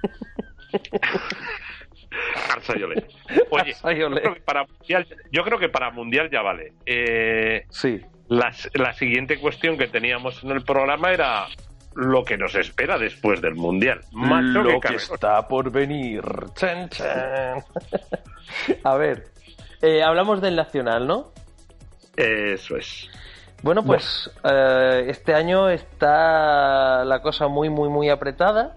[3.51, 6.73] Oye, yo creo, que para mundial, yo creo que para Mundial ya vale.
[6.85, 8.01] Eh, sí.
[8.27, 11.47] La, la siguiente cuestión que teníamos en el programa era
[11.95, 13.99] lo que nos espera después del Mundial.
[14.11, 16.23] lo que, está por venir.
[18.83, 19.25] A ver,
[19.81, 21.31] eh, hablamos del Nacional, ¿no?
[22.15, 23.09] Eso es.
[23.63, 28.75] Bueno, pues eh, este año está la cosa muy, muy, muy apretada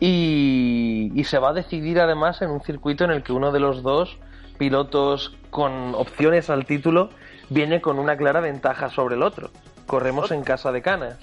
[0.00, 3.84] y, se va a decidir además en un circuito en el que uno de los
[3.84, 4.18] dos
[4.58, 7.10] pilotos con opciones al título
[7.48, 9.50] viene con una clara ventaja sobre el otro.
[9.86, 11.18] Corremos en casa de canas.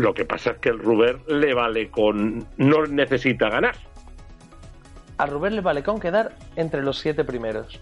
[0.00, 2.46] Lo que pasa es que el Ruber le vale con...
[2.56, 3.76] no necesita ganar.
[5.18, 7.78] A Ruber le vale con quedar entre los siete primeros.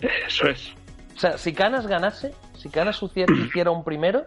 [0.00, 0.72] Eso es.
[1.14, 3.02] O sea, si Canas ganase, si Canas
[3.46, 4.24] hiciera un primero,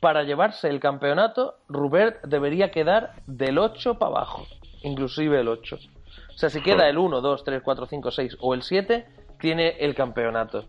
[0.00, 4.46] para llevarse el campeonato, Rubert debería quedar del 8 para abajo,
[4.82, 5.76] inclusive el 8.
[5.76, 9.06] O sea, si queda el 1, 2, 3, 4, 5, 6 o el 7,
[9.38, 10.66] tiene el campeonato.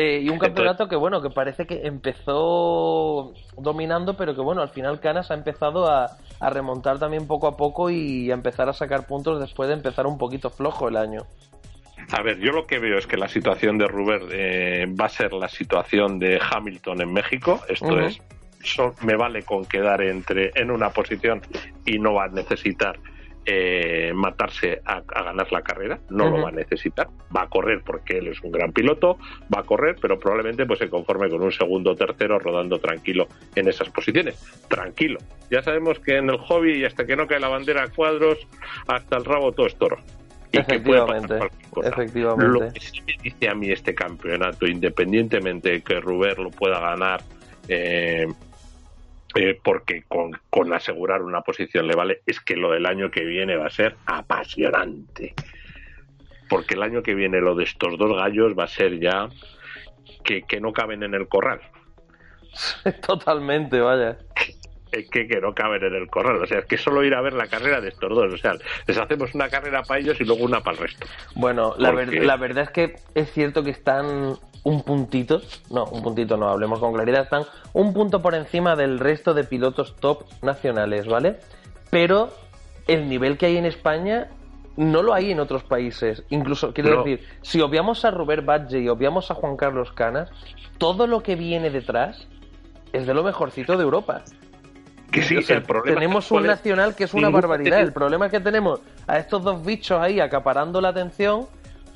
[0.00, 4.68] Eh, y un campeonato que, bueno, que parece que empezó dominando, pero que, bueno, al
[4.68, 6.06] final Canas ha empezado a,
[6.38, 10.06] a remontar también poco a poco y a empezar a sacar puntos después de empezar
[10.06, 11.22] un poquito flojo el año.
[12.12, 15.08] A ver, yo lo que veo es que la situación de Ruber eh, va a
[15.08, 17.60] ser la situación de Hamilton en México.
[17.68, 18.20] Esto es,
[19.02, 21.42] me vale con quedar entre en una posición
[21.84, 23.00] y no va a necesitar
[23.50, 28.18] eh, matarse a, ganar la carrera, no lo va a necesitar, va a correr porque
[28.18, 29.16] él es un gran piloto,
[29.54, 33.26] va a correr, pero probablemente pues se conforme con un segundo o tercero rodando tranquilo
[33.54, 34.36] en esas posiciones.
[34.68, 35.18] Tranquilo.
[35.50, 38.46] Ya sabemos que en el hobby y hasta que no cae la bandera a cuadros,
[38.86, 39.96] hasta el rabo todo es toro.
[40.52, 41.38] Y efectivamente,
[41.84, 42.46] efectivamente.
[42.66, 46.80] Lo que sí me dice a mí este campeonato, independientemente de que Ruber lo pueda
[46.80, 47.22] ganar,
[47.66, 48.26] eh,
[49.34, 53.24] eh, porque con, con, asegurar una posición le vale, es que lo del año que
[53.24, 55.34] viene va a ser apasionante.
[56.48, 59.28] Porque el año que viene lo de estos dos gallos va a ser ya
[60.24, 61.60] que, que no caben en el corral.
[63.06, 64.18] Totalmente, vaya
[64.92, 66.42] es que, que, no caben en el corral.
[66.42, 68.32] O sea, es que solo ir a ver la carrera de estos dos.
[68.32, 68.54] O sea,
[68.86, 71.06] les hacemos una carrera para ellos y luego una para el resto.
[71.34, 74.36] Bueno, la, la verdad es que es cierto que están
[74.68, 75.40] un puntito,
[75.70, 79.44] no, un puntito no, hablemos con claridad, están un punto por encima del resto de
[79.44, 81.38] pilotos top nacionales, ¿vale?
[81.90, 82.28] Pero
[82.86, 84.28] el nivel que hay en España
[84.76, 86.22] no lo hay en otros países.
[86.28, 90.30] Incluso, quiero decir, si obviamos a Robert Badge y obviamos a Juan Carlos Canas,
[90.76, 92.28] todo lo que viene detrás
[92.92, 94.22] es de lo mejorcito de Europa.
[95.10, 97.80] Que sí, el problema tenemos un nacional que es una barbaridad.
[97.80, 101.46] El problema es que tenemos a estos dos bichos ahí acaparando la atención,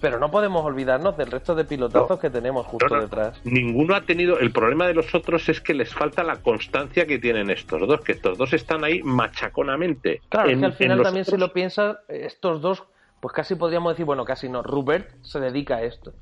[0.03, 3.41] pero no podemos olvidarnos del resto de pilotazos que tenemos justo detrás.
[3.45, 4.41] Ninguno ha tenido.
[4.41, 8.01] El problema de los otros es que les falta la constancia que tienen estos dos,
[8.01, 10.21] que estos dos están ahí machaconamente.
[10.29, 12.83] Claro, es que al final también, si lo piensas, estos dos,
[13.21, 14.65] pues casi podríamos decir, bueno, casi no.
[14.65, 16.13] Rubert se dedica a esto.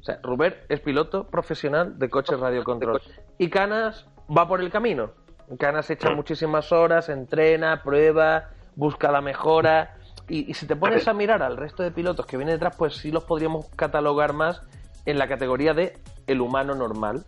[0.00, 3.02] O sea, Rubert es piloto profesional de coches radiocontrol.
[3.36, 5.10] Y Canas va por el camino
[5.58, 9.96] Canas echa muchísimas horas, entrena, prueba, busca la mejora.
[10.28, 13.10] Y, si te pones a mirar al resto de pilotos que vienen detrás, pues sí
[13.10, 14.60] los podríamos catalogar más
[15.06, 15.94] en la categoría de
[16.26, 17.24] el humano normal.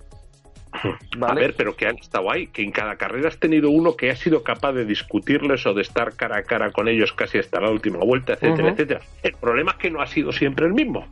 [1.20, 4.10] A ver, pero que han estado ahí, que en cada carrera has tenido uno que
[4.10, 7.60] ha sido capaz de discutirles o de estar cara a cara con ellos casi hasta
[7.60, 9.00] la última vuelta, etcétera, etcétera.
[9.22, 11.06] El problema es que no ha sido siempre el mismo.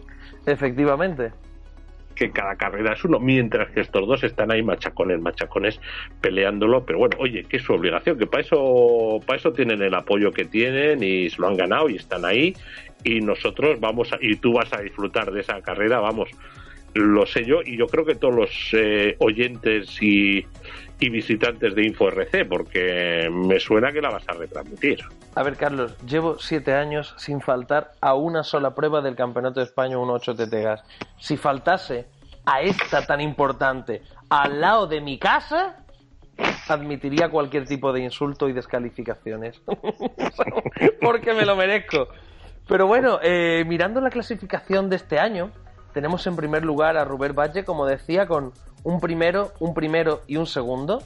[0.47, 1.33] Efectivamente
[2.19, 5.81] que cada carrera es uno, mientras que estos dos están ahí machacones, machacones
[6.21, 9.95] peleándolo, pero bueno, oye, que es su obligación, que para eso, para eso tienen el
[9.95, 12.55] apoyo que tienen y lo han ganado y están ahí
[13.05, 16.29] y nosotros vamos a, y tú vas a disfrutar de esa carrera, vamos,
[16.95, 20.45] lo sé yo y yo creo que todos los eh, oyentes y,
[21.01, 25.01] y visitantes de InfoRC, porque me suena que la vas a retransmitir.
[25.35, 29.67] A ver, Carlos, llevo siete años sin faltar a una sola prueba del Campeonato de
[29.67, 30.85] España 1.8 TT Gas.
[31.19, 32.07] Si faltase
[32.45, 35.85] a esta tan importante al lado de mi casa,
[36.69, 39.61] admitiría cualquier tipo de insulto y descalificaciones.
[41.01, 42.09] porque me lo merezco.
[42.67, 45.51] Pero bueno, eh, mirando la clasificación de este año,
[45.99, 48.53] tenemos en primer lugar a Rubén Valle, como decía, con
[48.85, 51.03] un primero, un primero y un segundo.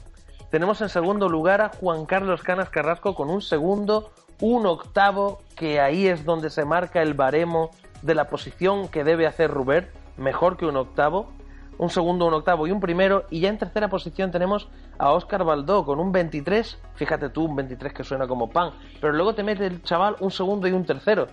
[0.51, 5.79] Tenemos en segundo lugar a Juan Carlos Canas Carrasco con un segundo, un octavo, que
[5.79, 7.71] ahí es donde se marca el baremo
[8.03, 11.31] de la posición que debe hacer Rubert, mejor que un octavo.
[11.79, 13.23] Un segundo, un octavo y un primero.
[13.31, 14.69] Y ya en tercera posición tenemos
[14.99, 16.77] a Oscar Baldó con un 23.
[16.93, 18.73] Fíjate tú, un 23 que suena como pan.
[19.01, 21.29] Pero luego te mete el chaval un segundo y un tercero.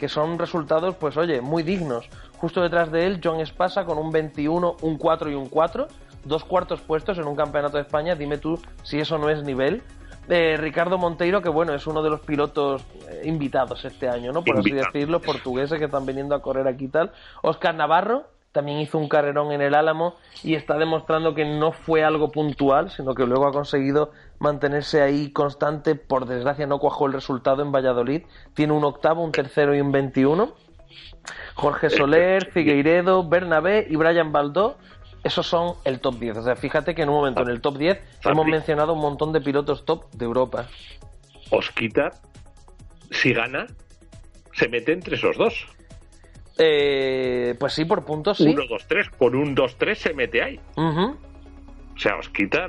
[0.00, 2.08] Que son resultados, pues oye, muy dignos.
[2.38, 5.88] Justo detrás de él, John Espasa con un 21, un 4 y un 4.
[6.24, 8.14] Dos cuartos puestos en un campeonato de España.
[8.14, 9.82] Dime tú si eso no es nivel.
[10.30, 14.42] Eh, Ricardo Monteiro, que bueno, es uno de los pilotos eh, invitados este año, ¿no?
[14.42, 17.12] Por así decirlo, portugueses que están viniendo a correr aquí y tal.
[17.42, 22.04] Oscar Navarro, también hizo un carrerón en el Álamo y está demostrando que no fue
[22.04, 25.94] algo puntual, sino que luego ha conseguido mantenerse ahí constante.
[25.94, 28.22] Por desgracia no cuajó el resultado en Valladolid.
[28.54, 30.52] Tiene un octavo, un tercero y un 21.
[31.54, 34.78] Jorge Soler, Figueiredo, Bernabé y Brian Baldó.
[35.22, 36.38] Esos son el top 10.
[36.38, 39.32] O sea, fíjate que en un momento en el top 10 hemos mencionado un montón
[39.32, 40.66] de pilotos top de Europa.
[41.50, 42.10] Osquita,
[43.10, 43.66] si gana,
[44.54, 45.66] se mete entre esos dos.
[46.56, 48.48] Eh, pues sí, por puntos sí.
[48.48, 49.10] 1, 2, 3.
[49.10, 50.60] Con un 2, 3 se mete ahí.
[52.00, 52.66] O sea, Osquita,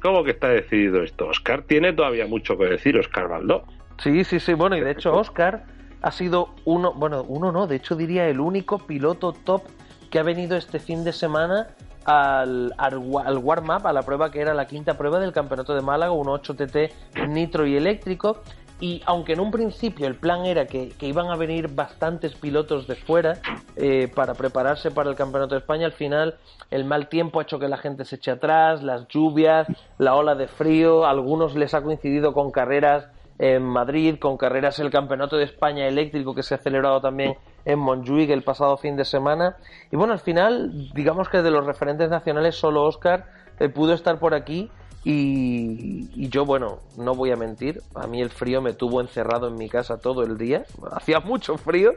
[0.00, 1.26] ¿cómo que está decidido esto?
[1.26, 3.64] Oscar tiene todavía mucho que decir, Oscar Baldó.
[4.00, 4.54] Sí, sí, sí.
[4.54, 5.64] Bueno, y de hecho, Oscar
[6.00, 9.64] ha sido uno, bueno, uno no, de hecho diría el único piloto top
[10.12, 11.74] que ha venido este fin de semana
[12.04, 16.12] al, al, warm-up, a la prueba que era la quinta prueba del Campeonato de Málaga,
[16.12, 16.92] un 8TT
[17.30, 18.44] nitro y eléctrico.
[18.80, 22.94] Y aunque en un principio el plan era que, iban a venir bastantes pilotos de
[22.94, 23.38] fuera
[23.76, 26.36] eh, para prepararse para el Campeonato de España, al final
[26.70, 29.66] el mal tiempo ha hecho que la gente se eche atrás, las lluvias,
[29.98, 33.08] la ola de frío, algunos les ha coincidido con carreras
[33.38, 37.78] en Madrid, con carreras el Campeonato de España eléctrico que se ha celebrado también en
[37.78, 39.56] Montjuic el pasado fin de semana.
[39.90, 43.26] Y bueno, al final, digamos que de los referentes nacionales, solo Oscar
[43.60, 44.70] eh, pudo estar por aquí
[45.04, 49.54] Y, yo, bueno, no voy a mentir, a mí el frío me tuvo encerrado en
[49.54, 51.92] mi casa todo el día, hacía mucho frío,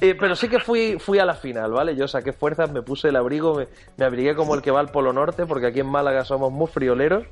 [0.00, 1.94] eh, pero sí que fui, fui a la final, ¿vale?
[1.94, 3.62] Yo saqué fuerzas, me puse el abrigo,
[3.96, 6.66] me, abrigué como el que va al Polo Norte, porque aquí en Málaga somos muy
[6.66, 7.24] frioleros,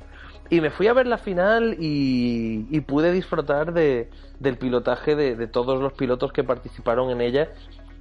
[0.49, 4.09] y me fui a ver la final y, pude disfrutar de,
[4.39, 7.49] del pilotaje de, todos los pilotos que participaron en ella,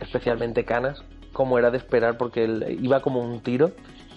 [0.01, 1.03] especialmente Canas,
[1.33, 2.45] como era de esperar, porque
[2.81, 3.73] iba como un tiro.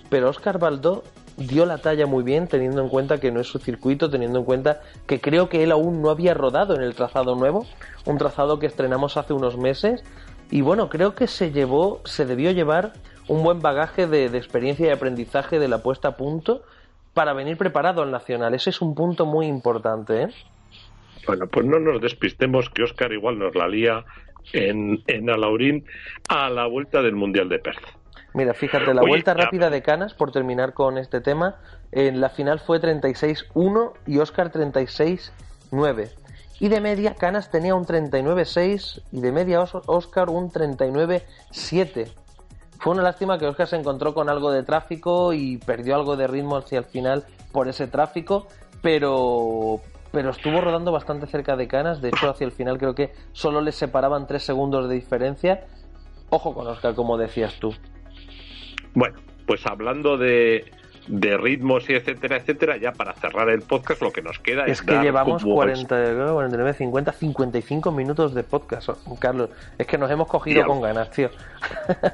[0.10, 1.04] Pero Oscar Baldó
[1.48, 4.46] dio la talla muy bien, teniendo en cuenta que no es su circuito, teniendo en
[4.46, 7.66] cuenta que creo que él aún no había rodado en el trazado nuevo,
[8.06, 10.04] un trazado que estrenamos hace unos meses.
[10.50, 12.94] Y bueno, creo que se llevó, se debió llevar
[13.28, 16.64] un buen bagaje de, experiencia y aprendizaje de la puesta a punto
[17.14, 18.54] para venir preparado al Nacional.
[18.54, 20.24] Ese es un punto muy importante.
[20.24, 20.28] ¿eh?
[21.28, 24.04] Bueno, pues no nos despistemos que Oscar igual nos la lía
[24.54, 25.86] en, en Alaurín
[26.28, 28.01] a la vuelta del Mundial de Perth.
[28.34, 31.58] Mira, fíjate, la vuelta rápida de Canas, por terminar con este tema,
[31.92, 36.10] en la final fue 36-1 y Oscar 36-9.
[36.62, 42.10] Y de media, Canas tenía un 39-6 y de media Oscar un 39-7.
[42.80, 46.28] Fue una lástima que Oscar se encontró con algo de tráfico y perdió algo de
[46.28, 48.48] ritmo hacia el final por ese tráfico,
[48.82, 52.02] pero, pero estuvo rodando bastante cerca de Canas.
[52.02, 55.66] De hecho, hacia el final creo que solo le separaban tres segundos de diferencia.
[56.30, 57.74] Ojo con Oscar, como decías tú.
[58.94, 59.16] Bueno,
[59.46, 60.66] pues hablando de,
[61.08, 64.80] de ritmos y etcétera, etcétera, ya para cerrar el podcast lo que nos queda es,
[64.80, 68.90] es que llevamos 40, 49, 50, 55 minutos de podcast,
[69.20, 69.50] Carlos.
[69.78, 71.30] Es que nos hemos cogido con ganas, tío.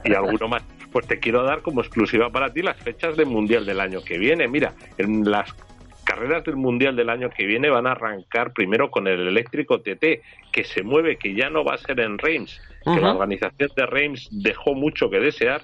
[0.04, 0.64] Y alguno más.
[0.92, 4.18] Pues te quiero dar como exclusiva para ti las fechas del Mundial del año que
[4.18, 4.48] viene.
[4.48, 5.54] Mira, en las
[6.06, 10.22] carreras del Mundial del año que viene van a arrancar primero con el eléctrico TT,
[10.52, 13.86] que se mueve, que ya no va a ser en Reims, que la organización de
[13.86, 15.62] Reims dejó mucho que desear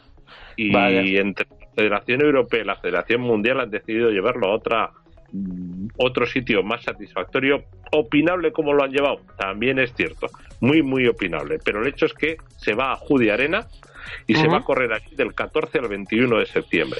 [0.55, 4.91] y entre Federación Europea y la Federación Mundial han decidido llevarlo a otra
[5.97, 7.63] otro sitio más satisfactorio.
[7.91, 11.59] Opinable como lo han llevado, también es cierto, muy, muy opinable.
[11.63, 13.67] Pero el hecho es que se va a Judy Arena
[14.27, 16.99] y se va a correr aquí del 14 al 21 de septiembre.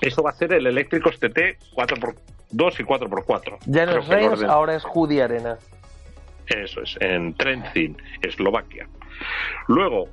[0.00, 3.58] Eso va a ser el eléctrico TT 4x2 y 4x4.
[3.66, 5.58] Ya no es ahora es Judy Arena.
[6.46, 8.88] Eso es, en Trentin, Eslovaquia.
[9.66, 10.08] Luego,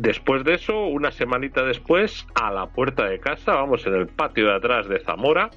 [0.00, 4.46] Después de eso, una semanita después, a la puerta de casa, vamos en el patio
[4.46, 5.50] de atrás de Zamora,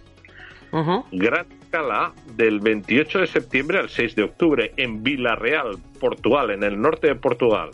[1.14, 6.82] gran escala del 28 de septiembre al 6 de octubre en Villarreal, Portugal, en el
[6.82, 7.70] norte de Portugal.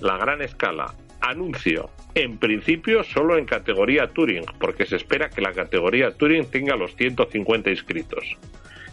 [0.00, 0.92] La gran escala.
[1.20, 1.88] Anuncio.
[2.16, 6.96] En principio solo en categoría Touring, porque se espera que la categoría Touring tenga los
[6.96, 8.36] 150 inscritos.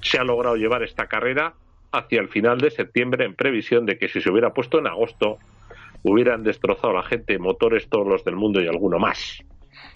[0.01, 1.55] Se ha logrado llevar esta carrera
[1.91, 5.39] hacia el final de septiembre en previsión de que si se hubiera puesto en agosto
[6.03, 9.43] hubieran destrozado la gente motores todos los del mundo y alguno más.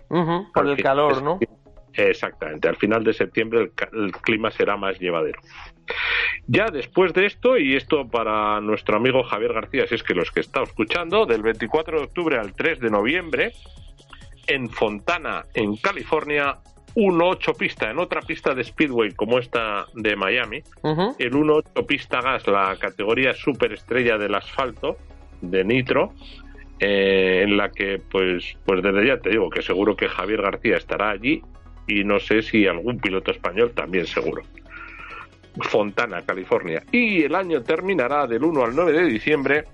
[0.07, 1.39] por el calor, ¿no?
[1.93, 5.39] Exactamente, al final de septiembre el, clima será más llevadero.
[6.47, 10.31] Ya después de esto, y esto para nuestro amigo Javier García, si es que los
[10.31, 13.53] que está escuchando, del 24 de octubre al 3 de noviembre,
[14.47, 16.57] en Fontana, en California,
[16.95, 20.63] 1.8 pista, en otra pista de Speedway como esta de Miami,
[21.19, 24.97] el 1.8 pista gas, la categoría superestrella del asfalto,
[25.43, 26.13] de Nitro,
[26.79, 30.77] eh, en la que, pues, pues desde ya te digo que seguro que Javier García
[30.77, 31.41] estará allí
[31.87, 34.43] y no sé si algún piloto español también seguro.
[35.61, 36.83] Fontana, California.
[36.91, 39.65] Y el año terminará del 1 al 9 de diciembre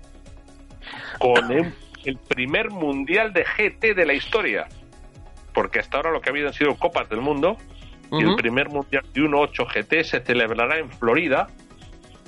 [1.18, 4.66] con el, primer mundial de GT de la historia.
[5.54, 7.56] Porque hasta ahora lo que ha habido han sido Copas del Mundo.
[8.12, 11.46] Y el primer mundial de 1.8 GT se celebrará en Florida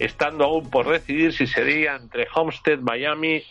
[0.04, 3.42] estando aún por decidir si sería entre Homestead, Miami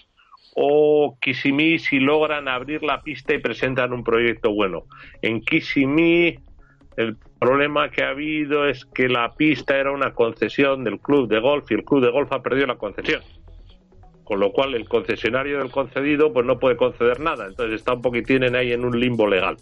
[0.55, 4.83] o Kissimmee si logran abrir la pista y presentan un proyecto bueno.
[5.21, 6.39] En Kissimmee
[6.97, 11.39] el problema que ha habido es que la pista era una concesión del club de
[11.39, 13.21] golf y el club de golf ha perdido la concesión.
[14.23, 18.01] Con lo cual el concesionario del concedido pues no puede conceder nada, entonces está un
[18.01, 19.57] poquitín ahí en un limbo legal.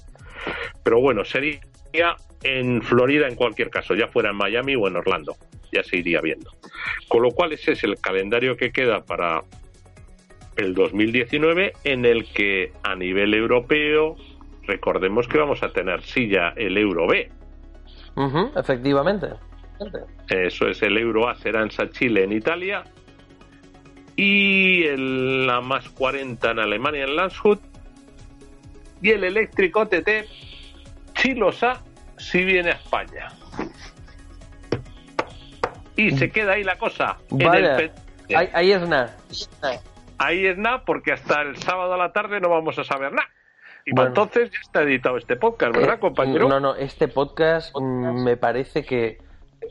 [0.84, 1.60] Pero bueno, sería
[2.44, 5.36] en Florida en cualquier caso, ya fuera en Miami o en Orlando,
[5.72, 6.52] ya se iría viendo.
[7.08, 9.44] Con lo cual ese es el calendario que queda para
[10.58, 14.16] el 2019 en el que a nivel europeo
[14.64, 17.32] recordemos que vamos a tener silla el Euro B.
[18.56, 19.28] efectivamente.
[20.30, 22.84] Eso es, el Euro A será en Chile en Italia
[24.16, 27.62] y el, la más 40 en Alemania en Landshut
[29.02, 30.28] y el eléctrico TT
[31.22, 31.82] Chilosa
[32.18, 33.28] si viene a España.
[35.96, 37.18] Y se queda ahí la cosa.
[38.54, 39.18] ahí, es nada.
[40.18, 43.28] Ahí es nada porque hasta el sábado a la tarde no vamos a saber nada.
[43.86, 46.48] Y entonces ya está editado este podcast, ¿verdad, Eh, compañero?
[46.48, 49.18] No, no, este podcast mm, me parece que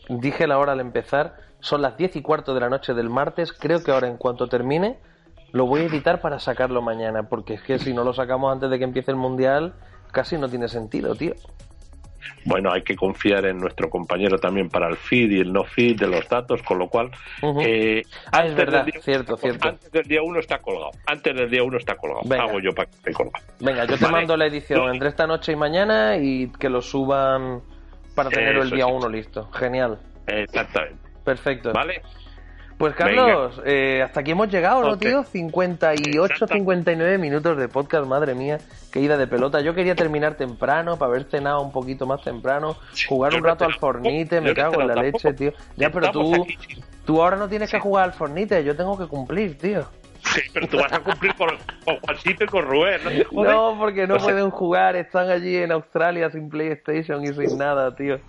[0.09, 3.53] dije la hora al empezar, son las diez y cuarto de la noche del martes,
[3.53, 4.99] creo que ahora en cuanto termine
[5.53, 8.69] lo voy a editar para sacarlo mañana, porque es que si no lo sacamos antes
[8.71, 9.75] de que empiece el mundial,
[10.13, 11.35] casi no tiene sentido, tío.
[12.45, 15.99] Bueno, hay que confiar en nuestro compañero también para el feed y el no feed
[15.99, 17.11] de los datos, con lo cual.
[17.61, 18.03] Eh,
[18.33, 19.69] Ah, es verdad, día- cierto, cierto.
[19.69, 20.91] Antes del día uno está colgado.
[21.07, 22.23] Antes del día uno está colgado.
[22.25, 22.45] Venga.
[22.45, 23.45] Hago yo para que esté colgado.
[23.61, 24.13] Venga, yo te Vale.
[24.17, 27.61] mando la edición entre esta noche y mañana y que lo suban
[28.15, 29.51] para tenerlo el día uno listo.
[29.53, 29.99] Genial.
[30.27, 30.97] Exactamente.
[31.25, 31.73] Perfecto.
[31.73, 32.03] ¿Vale?
[32.79, 35.01] Pues Carlos, eh, hasta aquí hemos llegado, ¿no, Ok.
[35.01, 35.25] tío?
[35.25, 36.55] 58, Exacto.
[36.55, 38.59] 59 minutos de podcast, madre mía,
[38.93, 39.61] qué ida de pelota.
[39.61, 42.77] Yo quería terminar temprano para haber cenado un poquito más temprano,
[43.09, 45.53] jugar un no rato al Fornite, tampoco, me cago en la leche, tío.
[45.77, 46.57] Ya, pero tú, aquí,
[47.05, 49.85] tú ahora no tienes que jugar al Fornite, yo tengo que cumplir, tío.
[50.23, 51.49] Sí, pero tú vas a cumplir con,
[51.85, 53.51] con Juancito y con Rubén, ¿no te jodes?
[53.53, 57.59] No, porque no O sea, pueden jugar, están allí en Australia sin PlayStation y sin
[57.59, 58.21] nada, tío.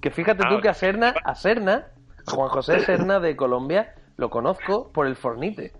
[0.00, 1.88] Que fíjate tú Ah, que a Serna, a Serna,
[2.26, 5.72] Juan José Serna de Colombia, lo conozco por el Fornite.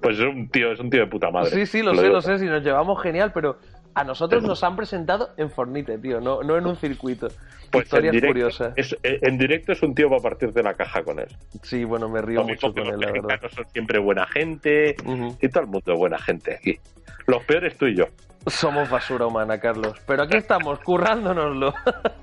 [0.00, 1.50] Pues es un tío, es un tío de puta madre.
[1.50, 2.14] Sí, sí, lo, sé, digo.
[2.14, 3.58] lo sé, si nos llevamos genial, pero
[3.94, 7.28] a nosotros nos han presentado en Fornite, tío, no, no en un circuito.
[7.70, 8.72] Pues Historias en directo, curiosas.
[8.76, 11.28] es- eh, en directo es un tío para partir de la caja con él.
[11.62, 13.40] Sí, bueno, me río Lo mucho con él, la verdad.
[13.54, 14.96] son siempre buena gente
[15.40, 16.78] y todo el mundo buena gente aquí.
[17.26, 18.06] Los peores tú y yo.
[18.46, 19.94] Somos basura humana, Carlos.
[20.06, 21.72] Pero aquí estamos, currándonoslo.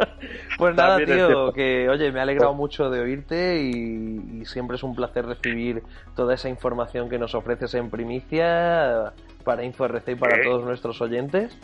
[0.58, 4.76] pues nada, También tío, que oye, me ha alegrado mucho de oírte y, y siempre
[4.76, 5.82] es un placer recibir
[6.16, 9.14] toda esa información que nos ofreces en primicia
[9.44, 11.58] para InfoRC y para todos nuestros oyentes.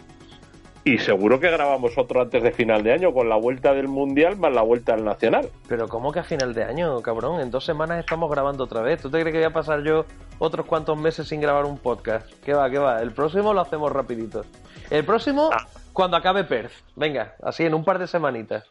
[0.88, 4.38] Y seguro que grabamos otro antes de final de año con la vuelta del Mundial
[4.38, 5.50] más la vuelta al Nacional.
[5.68, 7.42] Pero ¿cómo que a final de año, cabrón?
[7.42, 9.02] En dos semanas estamos grabando otra vez.
[9.02, 10.06] ¿Tú te crees que voy a pasar yo
[10.38, 12.32] otros cuantos meses sin grabar un podcast?
[12.44, 13.02] ¿Qué va, qué va?
[13.02, 14.46] El próximo lo hacemos rapidito.
[14.92, 15.66] El próximo, Ah.
[15.92, 16.72] cuando acabe Perth.
[16.96, 18.64] Venga, así en un par de semanitas.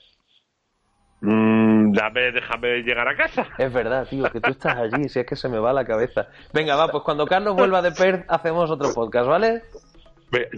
[1.20, 3.46] Mm, dame, déjame llegar a casa.
[3.58, 6.28] Es verdad, tío, que tú estás allí, si es que se me va la cabeza.
[6.52, 9.62] Venga, va, pues cuando Carlos vuelva de Perth hacemos otro podcast, ¿vale?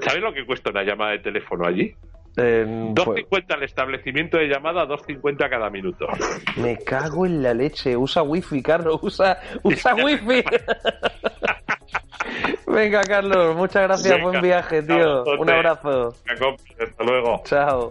[0.03, 1.95] ¿Sabes lo que cuesta una llamada de teléfono allí?
[2.39, 6.07] Eh, pues, 2.50 el establecimiento de llamada, 2.50 cada minuto.
[6.57, 7.97] me cago en la leche.
[7.97, 10.45] Usa wifi, Carlos, usa, usa wifi.
[12.67, 15.25] Venga, Carlos, muchas gracias, Venga, buen viaje, tío.
[15.25, 16.15] Un abrazo.
[16.79, 17.43] Hasta luego.
[17.45, 17.91] Chao.